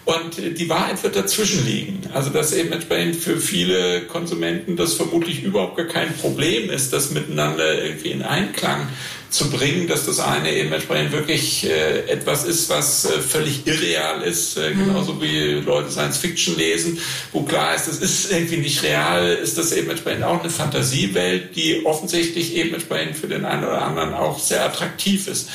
[0.04, 2.00] Und die Wahrheit wird dazwischen liegen.
[2.12, 7.10] Also dass eben entsprechend für viele Konsumenten das vermutlich überhaupt gar kein Problem ist, das
[7.10, 8.88] miteinander irgendwie in Einklang
[9.34, 14.22] zu bringen, dass das eine eben entsprechend wirklich äh, etwas ist, was äh, völlig irreal
[14.22, 14.86] ist, äh, mhm.
[14.86, 16.98] genauso wie Leute Science Fiction lesen,
[17.32, 21.56] wo klar ist, das ist irgendwie nicht real, ist das eben entsprechend auch eine Fantasiewelt,
[21.56, 25.48] die offensichtlich eben entsprechend für den einen oder anderen auch sehr attraktiv ist.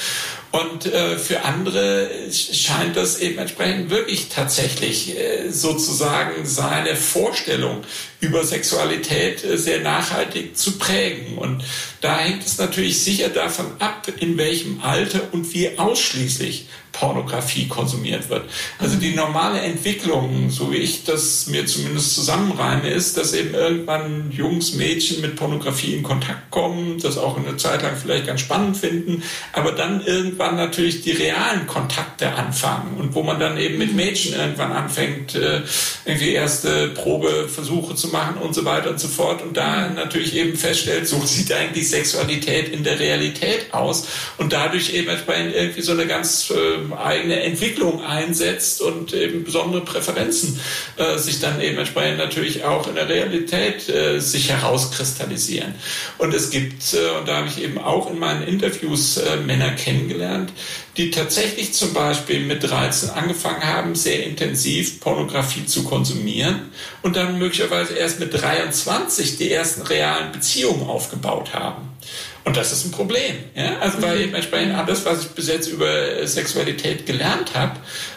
[0.52, 7.84] Und äh, für andere scheint das eben entsprechend wirklich tatsächlich äh, sozusagen seine Vorstellung
[8.20, 11.38] über Sexualität äh, sehr nachhaltig zu prägen.
[11.38, 11.64] Und
[12.02, 18.30] da hängt es natürlich sicher davon ab, in welchem Alter und wie ausschließlich Pornografie konsumiert
[18.30, 18.44] wird.
[18.80, 24.32] Also die normale Entwicklung, so wie ich das mir zumindest zusammenreime, ist, dass eben irgendwann
[24.32, 28.78] Jungs, Mädchen mit Pornografie in Kontakt kommen, das auch eine Zeit lang vielleicht ganz spannend
[28.78, 29.24] finden,
[29.54, 34.34] aber dann irgendwann natürlich die realen Kontakte anfangen und wo man dann eben mit Mädchen
[34.34, 35.62] irgendwann anfängt, äh,
[36.06, 40.58] irgendwie erste Probeversuche zu machen und so weiter und so fort und da natürlich eben
[40.58, 45.92] feststellt, so sieht eigentlich Sexualität in der Realität aus und dadurch eben entsprechend irgendwie so
[45.92, 50.60] eine ganz äh, eigene Entwicklung einsetzt und eben besondere Präferenzen
[50.98, 55.74] äh, sich dann eben entsprechend natürlich auch in der Realität äh, sich herauskristallisieren.
[56.18, 59.72] Und es gibt, äh, und da habe ich eben auch in meinen Interviews äh, Männer
[59.72, 60.52] kennengelernt,
[60.98, 67.40] die tatsächlich zum Beispiel mit 13 angefangen haben, sehr intensiv Pornografie zu konsumieren und dann
[67.40, 71.89] möglicherweise erst mit 23 die ersten realen Beziehungen aufgebaut haben.
[72.50, 73.36] Und das ist ein Problem.
[73.54, 73.78] Ja?
[73.80, 77.74] Also weil eben entsprechend alles, was ich bis jetzt über Sexualität gelernt habe,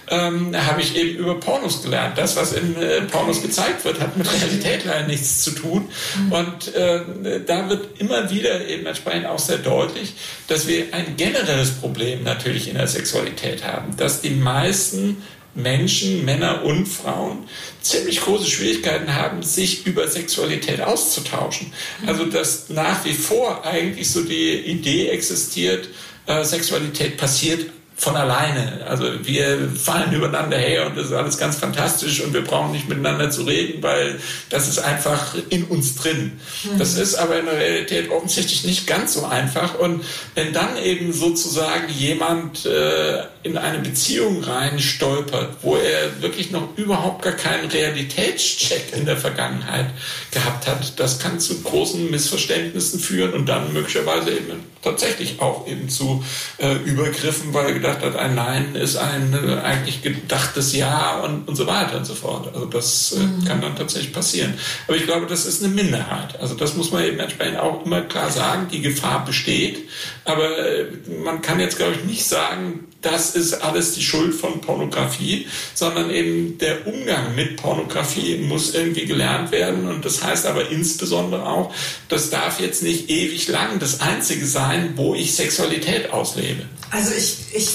[0.08, 2.16] ähm, habe ich eben über Pornos gelernt.
[2.16, 5.90] Das, was in äh, Pornos gezeigt wird, hat mit Realität leider nichts zu tun.
[6.30, 7.02] Und äh,
[7.46, 10.14] da wird immer wieder eben entsprechend auch sehr deutlich,
[10.48, 15.22] dass wir ein generelles Problem natürlich in der Sexualität haben, dass die meisten
[15.54, 17.44] Menschen, Männer und Frauen,
[17.80, 21.72] ziemlich große Schwierigkeiten haben, sich über Sexualität auszutauschen.
[22.06, 25.88] Also dass nach wie vor eigentlich so die Idee existiert,
[26.26, 27.66] äh, Sexualität passiert
[28.02, 28.84] von alleine.
[28.88, 32.88] Also wir fallen übereinander her und das ist alles ganz fantastisch und wir brauchen nicht
[32.88, 34.18] miteinander zu reden, weil
[34.50, 36.40] das ist einfach in uns drin.
[36.64, 36.78] Mhm.
[36.78, 39.78] Das ist aber in der Realität offensichtlich nicht ganz so einfach.
[39.78, 46.50] Und wenn dann eben sozusagen jemand äh, in eine Beziehung rein stolpert, wo er wirklich
[46.50, 49.86] noch überhaupt gar keinen Realitätscheck in der Vergangenheit
[50.30, 55.88] gehabt hat, das kann zu großen Missverständnissen führen und dann möglicherweise eben tatsächlich auch eben
[55.88, 56.24] zu
[56.58, 61.48] äh, Übergriffen, weil er gedacht hat, ein Nein ist ein äh, eigentlich gedachtes Ja und,
[61.48, 62.48] und so weiter und so fort.
[62.52, 63.44] Also das äh, mhm.
[63.44, 64.54] kann dann tatsächlich passieren.
[64.86, 66.38] Aber ich glaube, das ist eine Minderheit.
[66.40, 68.68] Also das muss man eben entsprechend auch immer klar sagen.
[68.72, 69.88] Die Gefahr besteht,
[70.24, 70.86] aber äh,
[71.24, 76.10] man kann jetzt, glaube ich, nicht sagen, das ist alles die Schuld von Pornografie, sondern
[76.10, 79.88] eben der Umgang mit Pornografie muss irgendwie gelernt werden.
[79.88, 81.72] Und das heißt aber insbesondere auch,
[82.08, 86.64] das darf jetzt nicht ewig lang das Einzige sein, wo ich Sexualität auslebe.
[86.90, 87.68] Also ich, ich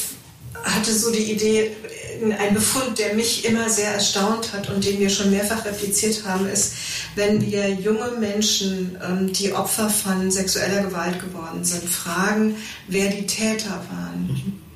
[0.63, 1.71] hatte so die Idee,
[2.39, 6.47] ein Befund, der mich immer sehr erstaunt hat und den wir schon mehrfach repliziert haben,
[6.47, 6.73] ist,
[7.15, 12.55] wenn wir junge Menschen, ähm, die Opfer von sexueller Gewalt geworden sind, fragen,
[12.87, 14.27] wer die Täter waren.
[14.27, 14.66] Mhm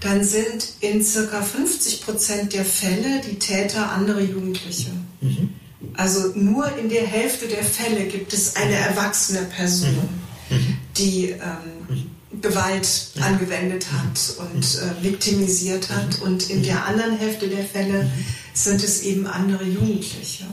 [0.00, 4.90] dann sind in circa 50 Prozent der Fälle die Täter andere Jugendliche.
[5.20, 5.50] Mhm.
[5.94, 10.08] Also nur in der Hälfte der Fälle gibt es eine erwachsene Person,
[10.50, 10.56] mhm.
[10.56, 10.78] mhm.
[10.96, 13.22] die ähm, Gewalt mhm.
[13.22, 16.20] angewendet hat und äh, viktimisiert hat.
[16.20, 18.08] Und in der anderen Hälfte der Fälle
[18.54, 20.44] sind es eben andere Jugendliche.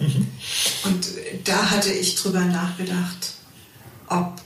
[0.83, 1.07] Und
[1.43, 3.33] da hatte ich drüber nachgedacht,
[4.07, 4.41] ob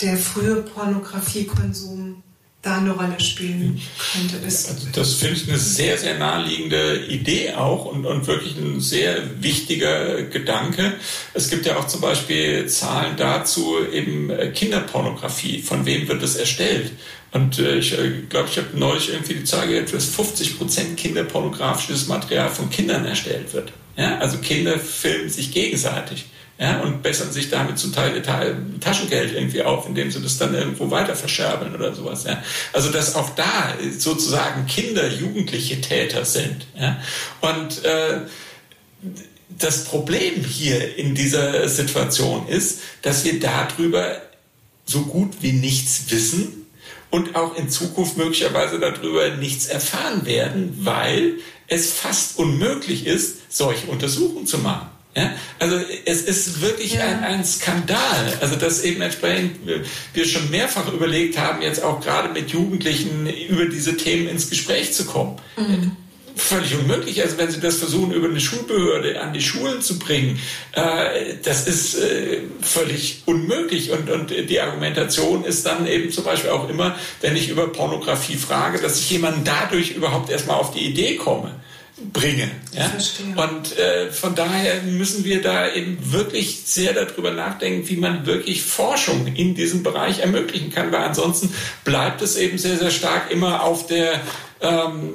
[0.00, 2.22] der frühe Pornografiekonsum
[2.66, 3.80] da eine Rolle spielen
[4.12, 4.36] könnte.
[4.44, 8.80] Das, also das finde ich eine sehr, sehr naheliegende Idee auch und, und wirklich ein
[8.80, 10.94] sehr wichtiger Gedanke.
[11.32, 15.62] Es gibt ja auch zum Beispiel Zahlen dazu, eben äh, Kinderpornografie.
[15.62, 16.90] Von wem wird das erstellt?
[17.32, 20.96] Und äh, ich äh, glaube, ich habe neulich irgendwie die Zahl gehört, dass 50 Prozent
[20.96, 23.72] kinderpornografisches Material von Kindern erstellt wird.
[23.96, 24.18] Ja?
[24.18, 26.26] Also Kinder filmen sich gegenseitig
[26.58, 28.22] ja, und bessern sich damit zum Teil
[28.80, 32.24] Taschengeld irgendwie auf, indem sie das dann irgendwo weiter verscherbeln oder sowas.
[32.24, 32.42] Ja.
[32.72, 36.66] Also dass auch da sozusagen Kinder Jugendliche Täter sind.
[36.78, 36.98] Ja.
[37.42, 38.20] Und äh,
[39.58, 44.22] das Problem hier in dieser Situation ist, dass wir darüber
[44.86, 46.66] so gut wie nichts wissen
[47.10, 51.34] und auch in Zukunft möglicherweise darüber nichts erfahren werden, weil
[51.68, 54.88] es fast unmöglich ist, solche Untersuchungen zu machen.
[55.16, 57.00] Ja, also es ist wirklich ja.
[57.00, 58.36] ein, ein, Skandal.
[58.42, 59.56] Also dass eben entsprechend
[60.12, 64.92] wir schon mehrfach überlegt haben, jetzt auch gerade mit Jugendlichen über diese Themen ins Gespräch
[64.92, 65.40] zu kommen.
[65.56, 65.96] Mhm
[66.36, 67.22] völlig unmöglich.
[67.22, 70.38] Also wenn Sie das versuchen, über eine Schulbehörde an die Schulen zu bringen,
[70.72, 73.90] äh, das ist äh, völlig unmöglich.
[73.90, 78.36] Und, und die Argumentation ist dann eben zum Beispiel auch immer, wenn ich über Pornografie
[78.36, 81.54] frage, dass ich jemanden dadurch überhaupt erstmal auf die Idee komme
[82.12, 82.50] bringe.
[82.72, 82.92] Ja?
[83.42, 88.62] Und äh, von daher müssen wir da eben wirklich sehr darüber nachdenken, wie man wirklich
[88.62, 91.54] Forschung in diesem Bereich ermöglichen kann, weil ansonsten
[91.84, 94.20] bleibt es eben sehr, sehr stark immer auf der
[94.60, 95.14] ähm,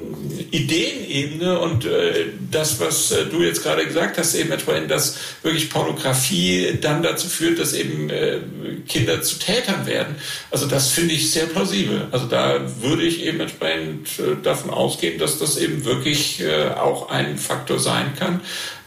[0.50, 5.18] Ideenebene und äh, das, was äh, du jetzt gerade gesagt hast, eben etwa in dass
[5.42, 8.38] wirklich Pornografie dann dazu führt, dass eben äh,
[8.86, 10.16] Kinder zu Tätern werden.
[10.50, 12.06] Also das finde ich sehr plausibel.
[12.12, 17.10] Also da würde ich eben entsprechend äh, davon ausgehen, dass das eben wirklich äh, auch
[17.10, 18.40] ein Faktor sein kann.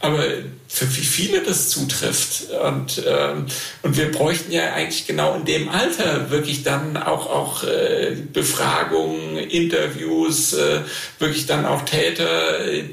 [0.05, 0.23] Aber
[0.67, 2.51] für wie viele das zutrifft.
[2.51, 3.45] Und, ähm,
[3.81, 9.37] und wir bräuchten ja eigentlich genau in dem Alter wirklich dann auch, auch äh, Befragungen,
[9.37, 10.81] Interviews, äh,
[11.17, 12.25] wirklich dann auch Täter,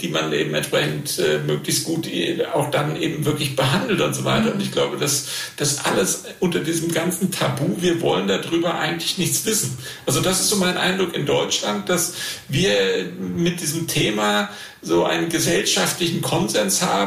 [0.00, 4.24] die man eben entsprechend äh, möglichst gut äh, auch dann eben wirklich behandelt und so
[4.24, 4.54] weiter.
[4.54, 9.44] Und ich glaube, dass das alles unter diesem ganzen Tabu, wir wollen darüber eigentlich nichts
[9.44, 9.76] wissen.
[10.06, 12.14] Also das ist so mein Eindruck in Deutschland, dass
[12.48, 14.50] wir mit diesem Thema
[14.82, 17.01] so einen gesellschaftlichen Konsens haben,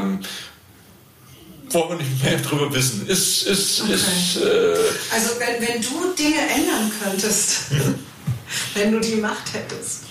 [1.70, 3.08] wollen wir nicht mehr darüber wissen.
[3.08, 3.94] Ist, ist, okay.
[3.94, 4.76] ist, äh
[5.12, 7.72] also wenn, wenn du Dinge ändern könntest,
[8.74, 10.04] wenn du die Macht hättest,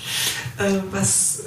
[0.59, 1.41] äh, was,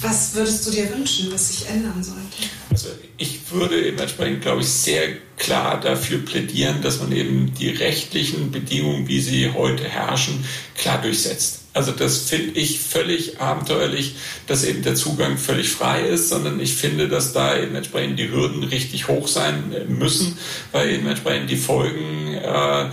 [0.00, 2.50] was würdest du dir wünschen, was sich ändern sollte?
[2.70, 7.70] Also ich würde eben entsprechend, glaube ich, sehr klar dafür plädieren, dass man eben die
[7.70, 10.44] rechtlichen Bedingungen, wie sie heute herrschen,
[10.76, 11.60] klar durchsetzt.
[11.76, 14.14] Also das finde ich völlig abenteuerlich,
[14.46, 18.30] dass eben der Zugang völlig frei ist, sondern ich finde, dass da eben entsprechend die
[18.30, 20.38] Hürden richtig hoch sein müssen,
[20.72, 22.86] weil eben entsprechend die Folgen äh,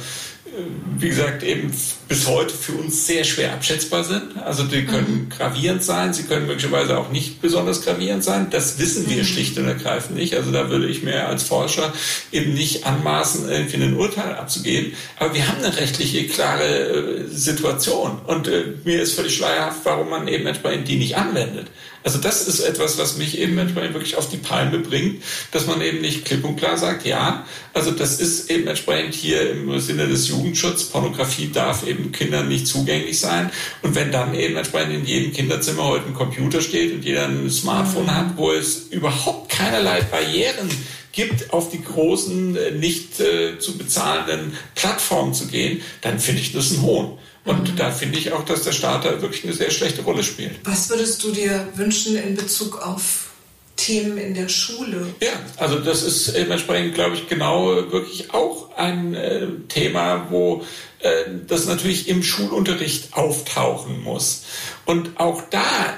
[0.98, 1.74] wie gesagt, eben
[2.08, 4.38] bis heute für uns sehr schwer abschätzbar sind.
[4.38, 5.30] Also die können mhm.
[5.30, 8.48] gravierend sein, sie können möglicherweise auch nicht besonders gravierend sein.
[8.52, 9.26] Das wissen wir mhm.
[9.26, 10.36] schlicht und ergreifend nicht.
[10.36, 11.92] Also da würde ich mir als Forscher
[12.32, 14.94] eben nicht anmaßen, irgendwie ein Urteil abzugeben.
[15.18, 18.20] Aber wir haben eine rechtliche, klare äh, Situation.
[18.28, 21.68] Und äh, mir ist völlig schleierhaft, warum man eben entsprechend die nicht anwendet.
[22.04, 25.82] Also das ist etwas, was mich eben entsprechend wirklich auf die Palme bringt, dass man
[25.82, 30.08] eben nicht klipp und klar sagt, ja, also das ist eben entsprechend hier im Sinne
[30.08, 33.52] des Jugendschutzes, Pornografie darf eben Kindern nicht zugänglich sein.
[33.82, 37.50] Und wenn dann eben entsprechend in jedem Kinderzimmer heute ein Computer steht und jeder ein
[37.50, 38.16] Smartphone mhm.
[38.16, 40.70] hat, wo es überhaupt keinerlei Barrieren
[41.14, 46.52] gibt, auf die großen, äh, nicht äh, zu bezahlenden Plattformen zu gehen, dann finde ich
[46.52, 47.18] das ein Hohn.
[47.46, 50.60] Und da finde ich auch, dass der Staat da wirklich eine sehr schlechte Rolle spielt.
[50.64, 53.32] Was würdest du dir wünschen in Bezug auf
[53.76, 55.08] Themen in der Schule?
[55.22, 60.64] Ja, also das ist entsprechend, glaube ich, genau wirklich auch ein äh, Thema, wo
[61.00, 61.10] äh,
[61.48, 64.44] das natürlich im Schulunterricht auftauchen muss.
[64.86, 65.96] Und auch da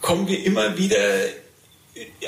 [0.00, 0.96] kommen wir immer wieder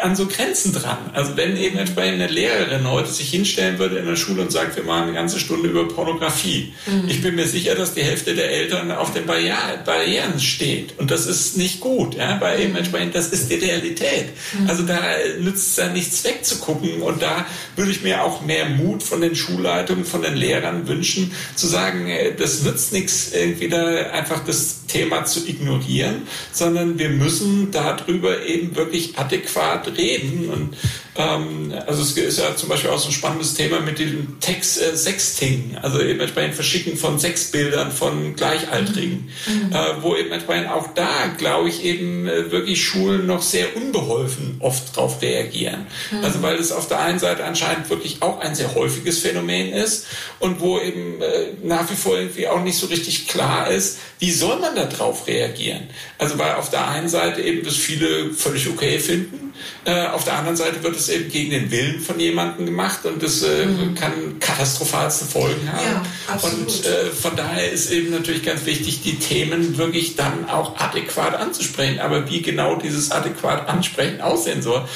[0.02, 0.98] an so Grenzen dran.
[1.12, 4.76] Also wenn eben entsprechend eine Lehrerin heute sich hinstellen würde in der Schule und sagt,
[4.76, 6.72] wir machen eine ganze Stunde über Pornografie.
[6.86, 7.08] Mhm.
[7.08, 10.98] Ich bin mir sicher, dass die Hälfte der Eltern auf den Barrieren steht.
[10.98, 14.30] Und das ist nicht gut, ja, weil eben entsprechend, das ist die Realität.
[14.58, 14.68] Mhm.
[14.68, 14.98] Also da
[15.38, 17.02] nützt es ja nichts wegzugucken.
[17.02, 21.32] Und da würde ich mir auch mehr Mut von den Schulleitungen, von den Lehrern wünschen,
[21.54, 27.10] zu sagen, äh, das nützt nichts, irgendwie da einfach das Thema zu ignorieren, sondern wir
[27.10, 29.59] müssen darüber eben wirklich adäquat
[29.96, 30.48] reden.
[30.50, 30.76] Und
[31.16, 34.80] ähm, also es ist ja zum Beispiel auch so ein spannendes Thema mit dem Text
[34.80, 39.72] äh, Sexting, also eben entsprechend Verschicken von Sexbildern von Gleichaltrigen, mhm.
[39.72, 44.56] äh, wo eben entsprechend auch da, glaube ich, eben äh, wirklich Schulen noch sehr unbeholfen
[44.60, 45.86] oft drauf reagieren.
[46.10, 46.24] Mhm.
[46.24, 50.06] Also weil es auf der einen Seite anscheinend wirklich auch ein sehr häufiges Phänomen ist
[50.38, 54.30] und wo eben äh, nach wie vor irgendwie auch nicht so richtig klar ist, wie
[54.30, 55.88] soll man da drauf reagieren?
[56.18, 59.49] Also weil auf der einen Seite eben das viele völlig okay finden,
[59.84, 63.22] äh, auf der anderen Seite wird es eben gegen den Willen von jemandem gemacht und
[63.22, 63.94] das äh, mhm.
[63.94, 66.06] kann katastrophalste Folgen haben.
[66.28, 70.78] Ja, und äh, von daher ist eben natürlich ganz wichtig, die Themen wirklich dann auch
[70.78, 72.00] adäquat anzusprechen.
[72.00, 74.86] Aber wie genau dieses adäquat ansprechen aussehen soll,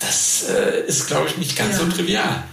[0.00, 1.84] das äh, ist, glaube ich, nicht ganz ja.
[1.84, 2.44] so trivial.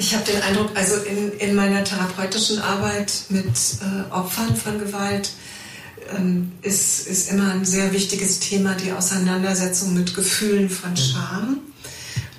[0.00, 5.30] Ich habe den Eindruck, also in, in meiner therapeutischen Arbeit mit äh, Opfern von Gewalt
[6.62, 10.96] ist, ist immer ein sehr wichtiges Thema die Auseinandersetzung mit Gefühlen von mhm.
[10.96, 11.58] Scham.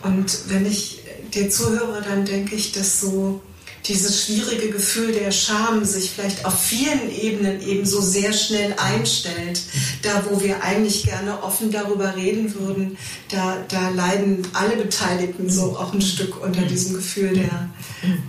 [0.04, 1.00] Und wenn ich
[1.34, 3.42] dir zuhöre, dann denke ich, dass so
[3.86, 9.62] dieses schwierige Gefühl der Scham sich vielleicht auf vielen Ebenen eben so sehr schnell einstellt.
[10.04, 12.98] Da, wo wir eigentlich gerne offen darüber reden würden,
[13.30, 17.70] da, da leiden alle Beteiligten so auch ein Stück unter diesem Gefühl der,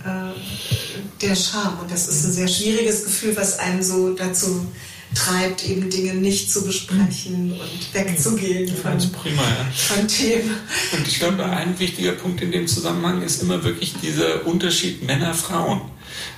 [0.05, 1.79] äh, der Scham.
[1.81, 4.65] Und das ist ein sehr schwieriges Gefühl, was einen so dazu
[5.13, 9.67] treibt, eben Dinge nicht zu besprechen und wegzugehen von, prima, ja.
[9.73, 10.55] von Themen.
[10.93, 15.81] Und ich glaube, ein wichtiger Punkt in dem Zusammenhang ist immer wirklich dieser Unterschied Männer-Frauen.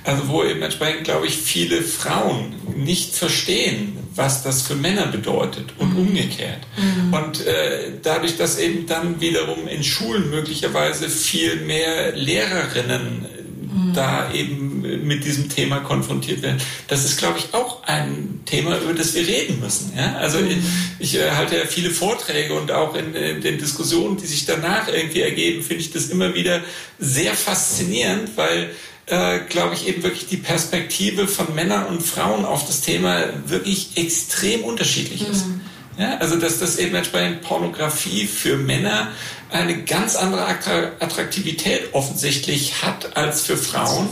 [0.04, 5.74] Also wo eben entsprechend, glaube ich, viele Frauen nicht verstehen, was das für Männer bedeutet
[5.78, 6.08] und mhm.
[6.08, 6.60] umgekehrt.
[6.78, 7.14] Mhm.
[7.14, 13.26] Und äh, dadurch, dass eben dann wiederum in Schulen möglicherweise viel mehr Lehrerinnen
[13.62, 13.94] mhm.
[13.94, 16.62] da eben mit diesem Thema konfrontiert werden.
[16.88, 19.94] Das ist, glaube ich, auch ein Thema, über das wir reden müssen.
[19.96, 20.16] Ja?
[20.18, 20.64] Also mhm.
[21.00, 24.46] ich, ich äh, halte ja viele Vorträge und auch in, in, den Diskussionen, die sich
[24.46, 26.62] danach irgendwie ergeben, finde ich das immer wieder
[27.00, 28.72] sehr faszinierend, weil
[29.06, 33.92] äh, glaube ich, eben wirklich die Perspektive von Männern und Frauen auf das Thema wirklich
[33.96, 35.48] extrem unterschiedlich ist.
[35.48, 35.62] Mhm.
[35.98, 39.12] Ja, also dass das eben entsprechend Pornografie für Männer
[39.52, 44.10] eine ganz andere Attraktivität offensichtlich hat als für Frauen.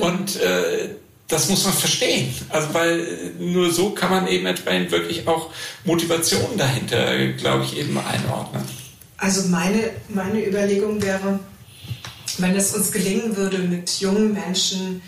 [0.00, 0.90] Und äh,
[1.28, 2.32] das muss man verstehen.
[2.48, 5.50] Also weil nur so kann man eben entsprechend wirklich auch
[5.84, 8.62] Motivation dahinter, glaube ich, eben einordnen.
[9.16, 11.40] Also meine, meine Überlegung wäre,
[12.38, 15.02] wenn es uns gelingen würde, mit jungen Menschen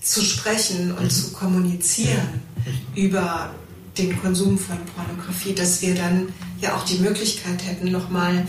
[0.00, 1.10] zu sprechen und mhm.
[1.10, 3.02] zu kommunizieren mhm.
[3.02, 3.54] über
[3.98, 8.46] den Konsum von Pornografie, dass wir dann ja auch die Möglichkeit hätten, nochmal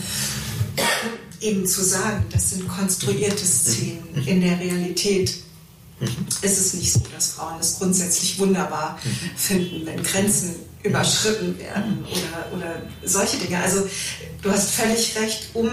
[1.41, 4.23] eben zu sagen, das sind konstruierte Szenen.
[4.25, 5.33] In der Realität
[6.41, 8.97] ist es nicht so, dass Frauen es grundsätzlich wunderbar
[9.35, 13.61] finden, wenn Grenzen überschritten werden oder, oder solche Dinge.
[13.61, 13.87] Also
[14.41, 15.69] du hast völlig recht, um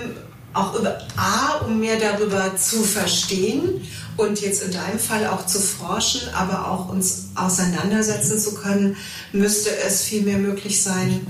[0.53, 5.61] auch über A, um mehr darüber zu verstehen und jetzt in deinem Fall auch zu
[5.61, 8.97] forschen, aber auch uns auseinandersetzen zu können,
[9.33, 11.27] müsste es viel mehr möglich sein,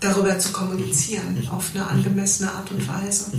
[0.00, 3.30] darüber zu kommunizieren auf eine angemessene Art und Weise.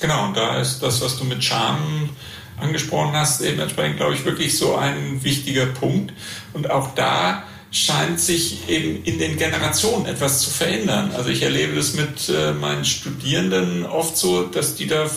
[0.00, 2.10] Genau, und da ist das, was du mit Charme
[2.58, 6.12] angesprochen hast, eben entsprechend, glaube ich, wirklich so ein wichtiger Punkt.
[6.52, 11.12] Und auch da scheint sich eben in den Generationen etwas zu verändern.
[11.16, 15.10] Also ich erlebe das mit äh, meinen Studierenden oft so, dass die da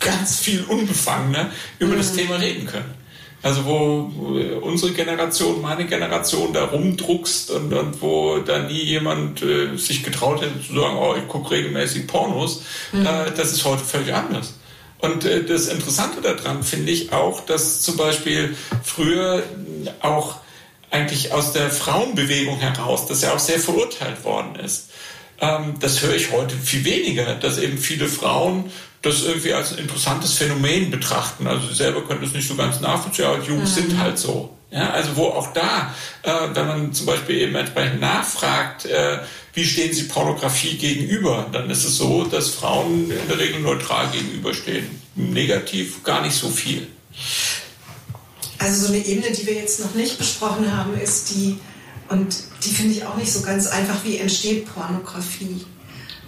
[0.00, 1.98] ganz viel unbefangener über mhm.
[1.98, 3.02] das Thema reden können.
[3.42, 4.12] Also wo
[4.62, 10.42] unsere Generation, meine Generation da rumdruckst und, und wo da nie jemand äh, sich getraut
[10.42, 12.62] hätte zu sagen, oh, ich gucke regelmäßig Pornos,
[12.92, 13.04] mhm.
[13.04, 14.54] äh, das ist heute völlig anders.
[15.02, 19.42] Und äh, das Interessante daran finde ich auch, dass zum Beispiel früher
[20.00, 20.36] auch
[20.90, 24.90] eigentlich aus der Frauenbewegung heraus, das ja auch sehr verurteilt worden ist.
[25.40, 28.70] Ähm, das höre ich heute viel weniger, dass eben viele Frauen
[29.02, 31.48] das irgendwie als ein interessantes Phänomen betrachten.
[31.48, 33.82] Also sie selber können das nicht so ganz nachvollziehen, aber Jungs mhm.
[33.82, 34.56] sind halt so.
[34.70, 35.92] Ja, also wo auch da,
[36.22, 39.18] äh, wenn man zum Beispiel eben entsprechend nachfragt, äh,
[39.54, 44.10] wie stehen sie Pornografie gegenüber, dann ist es so, dass Frauen in der Regel neutral
[44.10, 44.86] gegenüberstehen.
[45.14, 46.86] Negativ gar nicht so viel.
[48.58, 51.58] Also so eine Ebene, die wir jetzt noch nicht besprochen haben, ist die,
[52.08, 52.34] und
[52.64, 55.66] die finde ich auch nicht so ganz einfach, wie entsteht Pornografie?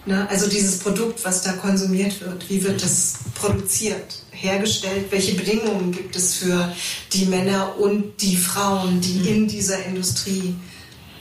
[0.04, 0.28] Ne?
[0.28, 5.06] Also dieses Produkt, was da konsumiert wird, wie wird das produziert, hergestellt?
[5.10, 6.74] Welche Bedingungen gibt es für
[7.12, 9.26] die Männer und die Frauen, die mhm.
[9.26, 10.54] in dieser Industrie,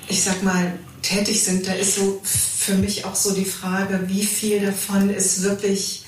[0.10, 1.68] ich sag mal, tätig sind?
[1.68, 6.06] Da ist so für mich auch so die Frage, wie viel davon ist wirklich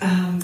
[0.00, 0.38] ähm,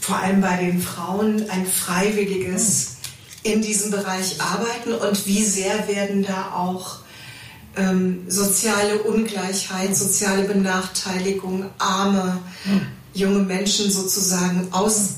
[0.00, 2.96] vor allem bei den Frauen ein freiwilliges
[3.42, 6.98] in diesem Bereich arbeiten und wie sehr werden da auch
[7.76, 12.80] ähm, soziale Ungleichheit, soziale Benachteiligung, arme hm.
[13.14, 15.10] junge Menschen sozusagen aus,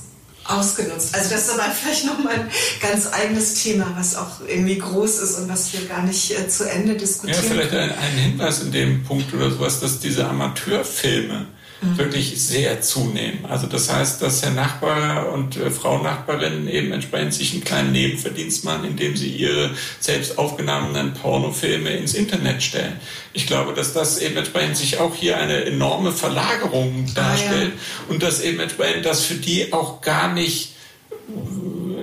[0.52, 1.14] ausgenutzt.
[1.14, 5.38] Also das ist aber vielleicht nochmal ein ganz eigenes Thema, was auch irgendwie groß ist
[5.38, 7.42] und was wir gar nicht äh, zu Ende diskutieren.
[7.42, 11.46] Ja, vielleicht ein, ein Hinweis in dem Punkt oder sowas, dass diese Amateurfilme,
[11.82, 11.96] Mhm.
[11.96, 13.46] wirklich sehr zunehmen.
[13.48, 17.92] Also das heißt, dass Herr Nachbar und äh, Frau Nachbarin eben entsprechend sich einen kleinen
[17.92, 23.00] Nebenverdienst machen, indem sie ihre selbst aufgenommenen Pornofilme ins Internet stellen.
[23.32, 28.12] Ich glaube, dass das eben entsprechend sich auch hier eine enorme Verlagerung darstellt ah, ja.
[28.12, 30.74] und dass eben entsprechend das für die auch gar nicht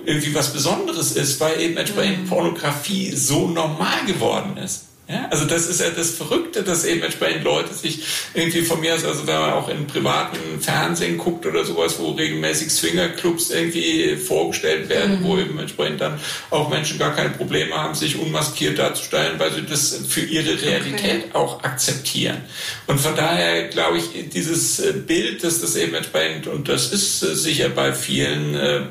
[0.06, 2.30] irgendwie was Besonderes ist, weil eben entsprechend mhm.
[2.30, 4.87] Pornografie so normal geworden ist.
[5.10, 8.04] Ja, also das ist ja das Verrückte, dass eben entsprechend Leute sich
[8.34, 12.12] irgendwie von mir aus, also wenn man auch in privaten Fernsehen guckt oder sowas, wo
[12.12, 15.24] regelmäßig Swingerclubs irgendwie vorgestellt werden, mhm.
[15.24, 19.62] wo eben entsprechend dann auch Menschen gar keine Probleme haben, sich unmaskiert darzustellen, weil sie
[19.62, 21.34] das für ihre Realität okay.
[21.34, 22.42] auch akzeptieren.
[22.88, 27.24] Und von daher glaube ich, dieses äh, Bild, dass das eben entsprechend, und das ist
[27.24, 28.82] äh, sicher bei vielen äh,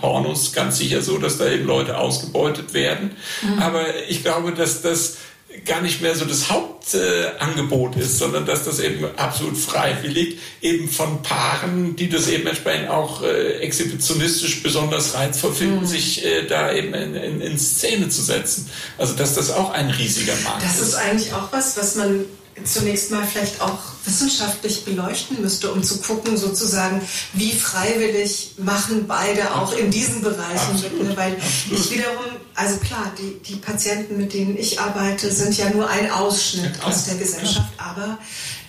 [0.00, 3.16] Pornos ganz sicher so, dass da eben Leute ausgebeutet werden.
[3.42, 3.58] Mhm.
[3.58, 5.16] Aber ich glaube, dass das
[5.64, 10.88] gar nicht mehr so das Hauptangebot äh, ist, sondern dass das eben absolut freiwillig eben
[10.88, 15.86] von Paaren, die das eben entsprechend auch äh, exhibitionistisch besonders reizvoll finden, mhm.
[15.86, 18.68] sich äh, da eben in, in, in, Szene zu setzen.
[18.98, 20.80] Also dass das auch ein riesiger Markt ist.
[20.80, 22.24] Das ist eigentlich auch was, was man
[22.62, 27.00] zunächst mal vielleicht auch wissenschaftlich beleuchten müsste, um zu gucken, sozusagen,
[27.32, 30.74] wie freiwillig machen beide auch in diesen Bereichen.
[30.74, 31.16] Absolut.
[31.16, 31.36] Weil
[31.70, 32.24] ich wiederum,
[32.54, 36.84] also klar, die, die Patienten, mit denen ich arbeite, sind ja nur ein Ausschnitt ja,
[36.84, 38.18] aus der Gesellschaft, aber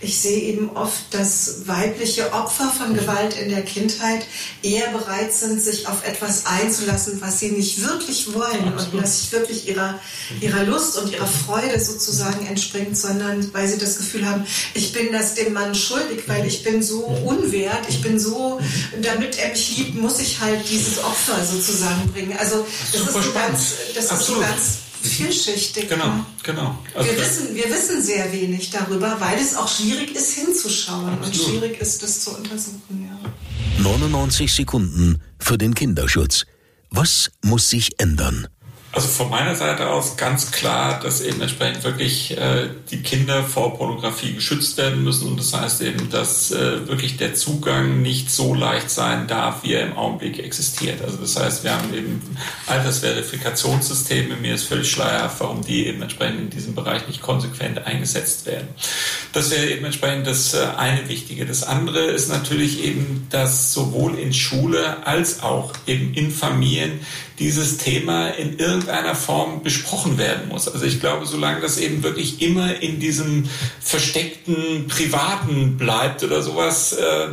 [0.02, 4.26] ich sehe eben oft, dass weibliche Opfer von Gewalt in der Kindheit
[4.62, 8.94] eher bereit sind, sich auf etwas einzulassen, was sie nicht wirklich wollen Absolut.
[8.94, 10.00] und das sich wirklich ihrer,
[10.42, 15.12] ihrer Lust und ihrer Freude sozusagen entspringt, sondern weil sie das Gefühl haben, ich bin
[15.14, 18.60] das dem Mann schuldig, weil ich bin so unwert, ich bin so,
[19.02, 22.36] damit er mich liebt, muss ich halt dieses Opfer sozusagen bringen.
[22.38, 25.90] Also das Super ist so ganz, das ist so ganz vielschichtig.
[25.90, 26.78] Genau, genau.
[26.94, 31.26] Also wir, wissen, wir wissen sehr wenig darüber, weil es auch schwierig ist hinzuschauen absolut.
[31.26, 33.10] und schwierig ist, das zu untersuchen.
[33.10, 33.84] Ja.
[33.84, 36.46] 99 Sekunden für den Kinderschutz.
[36.90, 38.48] Was muss sich ändern?
[38.96, 43.78] Also von meiner Seite aus ganz klar, dass eben entsprechend wirklich äh, die Kinder vor
[43.78, 48.54] Pornografie geschützt werden müssen und das heißt eben, dass äh, wirklich der Zugang nicht so
[48.54, 51.02] leicht sein darf, wie er im Augenblick existiert.
[51.02, 52.22] Also das heißt, wir haben eben
[52.68, 54.38] Altersverifikationssysteme.
[54.38, 58.70] Mir ist völlig schleierhaft, warum die eben entsprechend in diesem Bereich nicht konsequent eingesetzt werden.
[59.34, 61.46] Das wäre eben entsprechend das äh, eine Wichtige.
[61.46, 67.02] Das andere ist natürlich eben, dass sowohl in Schule als auch eben in Familien
[67.40, 70.68] dieses Thema in irgendeiner Form besprochen werden muss.
[70.68, 73.50] Also ich glaube, solange das eben wirklich immer in diesem
[73.82, 77.28] versteckten Privaten bleibt oder sowas, äh,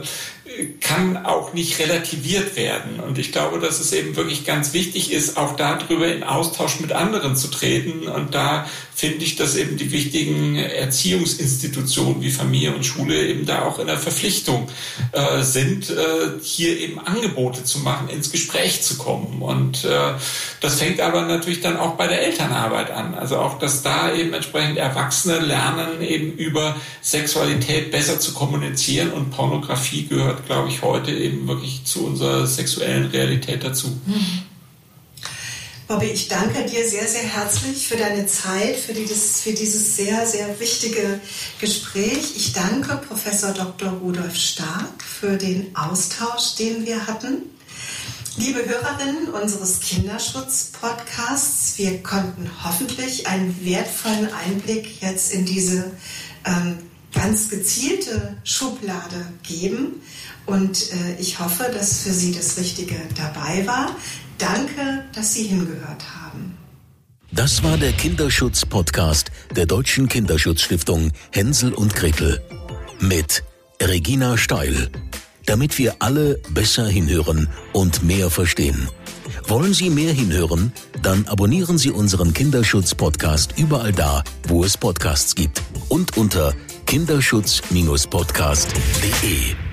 [0.81, 3.01] kann auch nicht relativiert werden.
[3.01, 6.93] Und ich glaube, dass es eben wirklich ganz wichtig ist, auch darüber in Austausch mit
[6.93, 8.09] anderen zu treten.
[8.09, 8.67] Und da
[9.03, 13.89] finde ich, dass eben die wichtigen Erziehungsinstitutionen wie Familie und Schule eben da auch in
[13.89, 14.69] der Verpflichtung
[15.11, 15.95] äh, sind, äh,
[16.41, 19.43] hier eben Angebote zu machen, ins Gespräch zu kommen.
[19.43, 20.13] Und äh,
[20.61, 23.15] das fängt aber natürlich dann auch bei der Elternarbeit an.
[23.15, 29.33] Also auch, dass da eben entsprechend Erwachsene lernen, eben über Sexualität besser zu kommunizieren und
[29.33, 33.89] Pornografie gehört glaube ich, heute eben wirklich zu unserer sexuellen Realität dazu.
[34.07, 34.52] Mhm.
[35.93, 40.27] Bobby, ich danke dir sehr, sehr herzlich für deine Zeit, für, dieses, für dieses sehr,
[40.27, 41.21] sehr wichtige
[41.61, 42.33] Gespräch.
[42.35, 43.91] Ich danke Professor Dr.
[43.91, 47.43] Rudolf Stark für den Austausch, den wir hatten.
[48.39, 55.91] Liebe Hörerinnen unseres Kinderschutz-Podcasts, wir konnten hoffentlich einen wertvollen Einblick jetzt in diese
[56.47, 56.79] ähm,
[57.13, 60.01] ganz gezielte Schublade geben.
[60.47, 63.95] Und äh, ich hoffe, dass für Sie das Richtige dabei war.
[64.39, 66.57] Danke, dass Sie hingehört haben.
[67.31, 72.43] Das war der Kinderschutz-Podcast der Deutschen Kinderschutzstiftung Hänsel und Gretel
[73.01, 73.43] mit
[73.81, 74.91] Regina Steil,
[75.47, 78.89] damit wir alle besser hinhören und mehr verstehen.
[79.49, 80.73] Wollen Sie mehr hinhören?
[81.03, 86.55] Dann abonnieren Sie unseren Kinderschutz-Podcast überall da, wo es Podcasts gibt und unter
[86.87, 89.72] kinderschutz-podcast.de.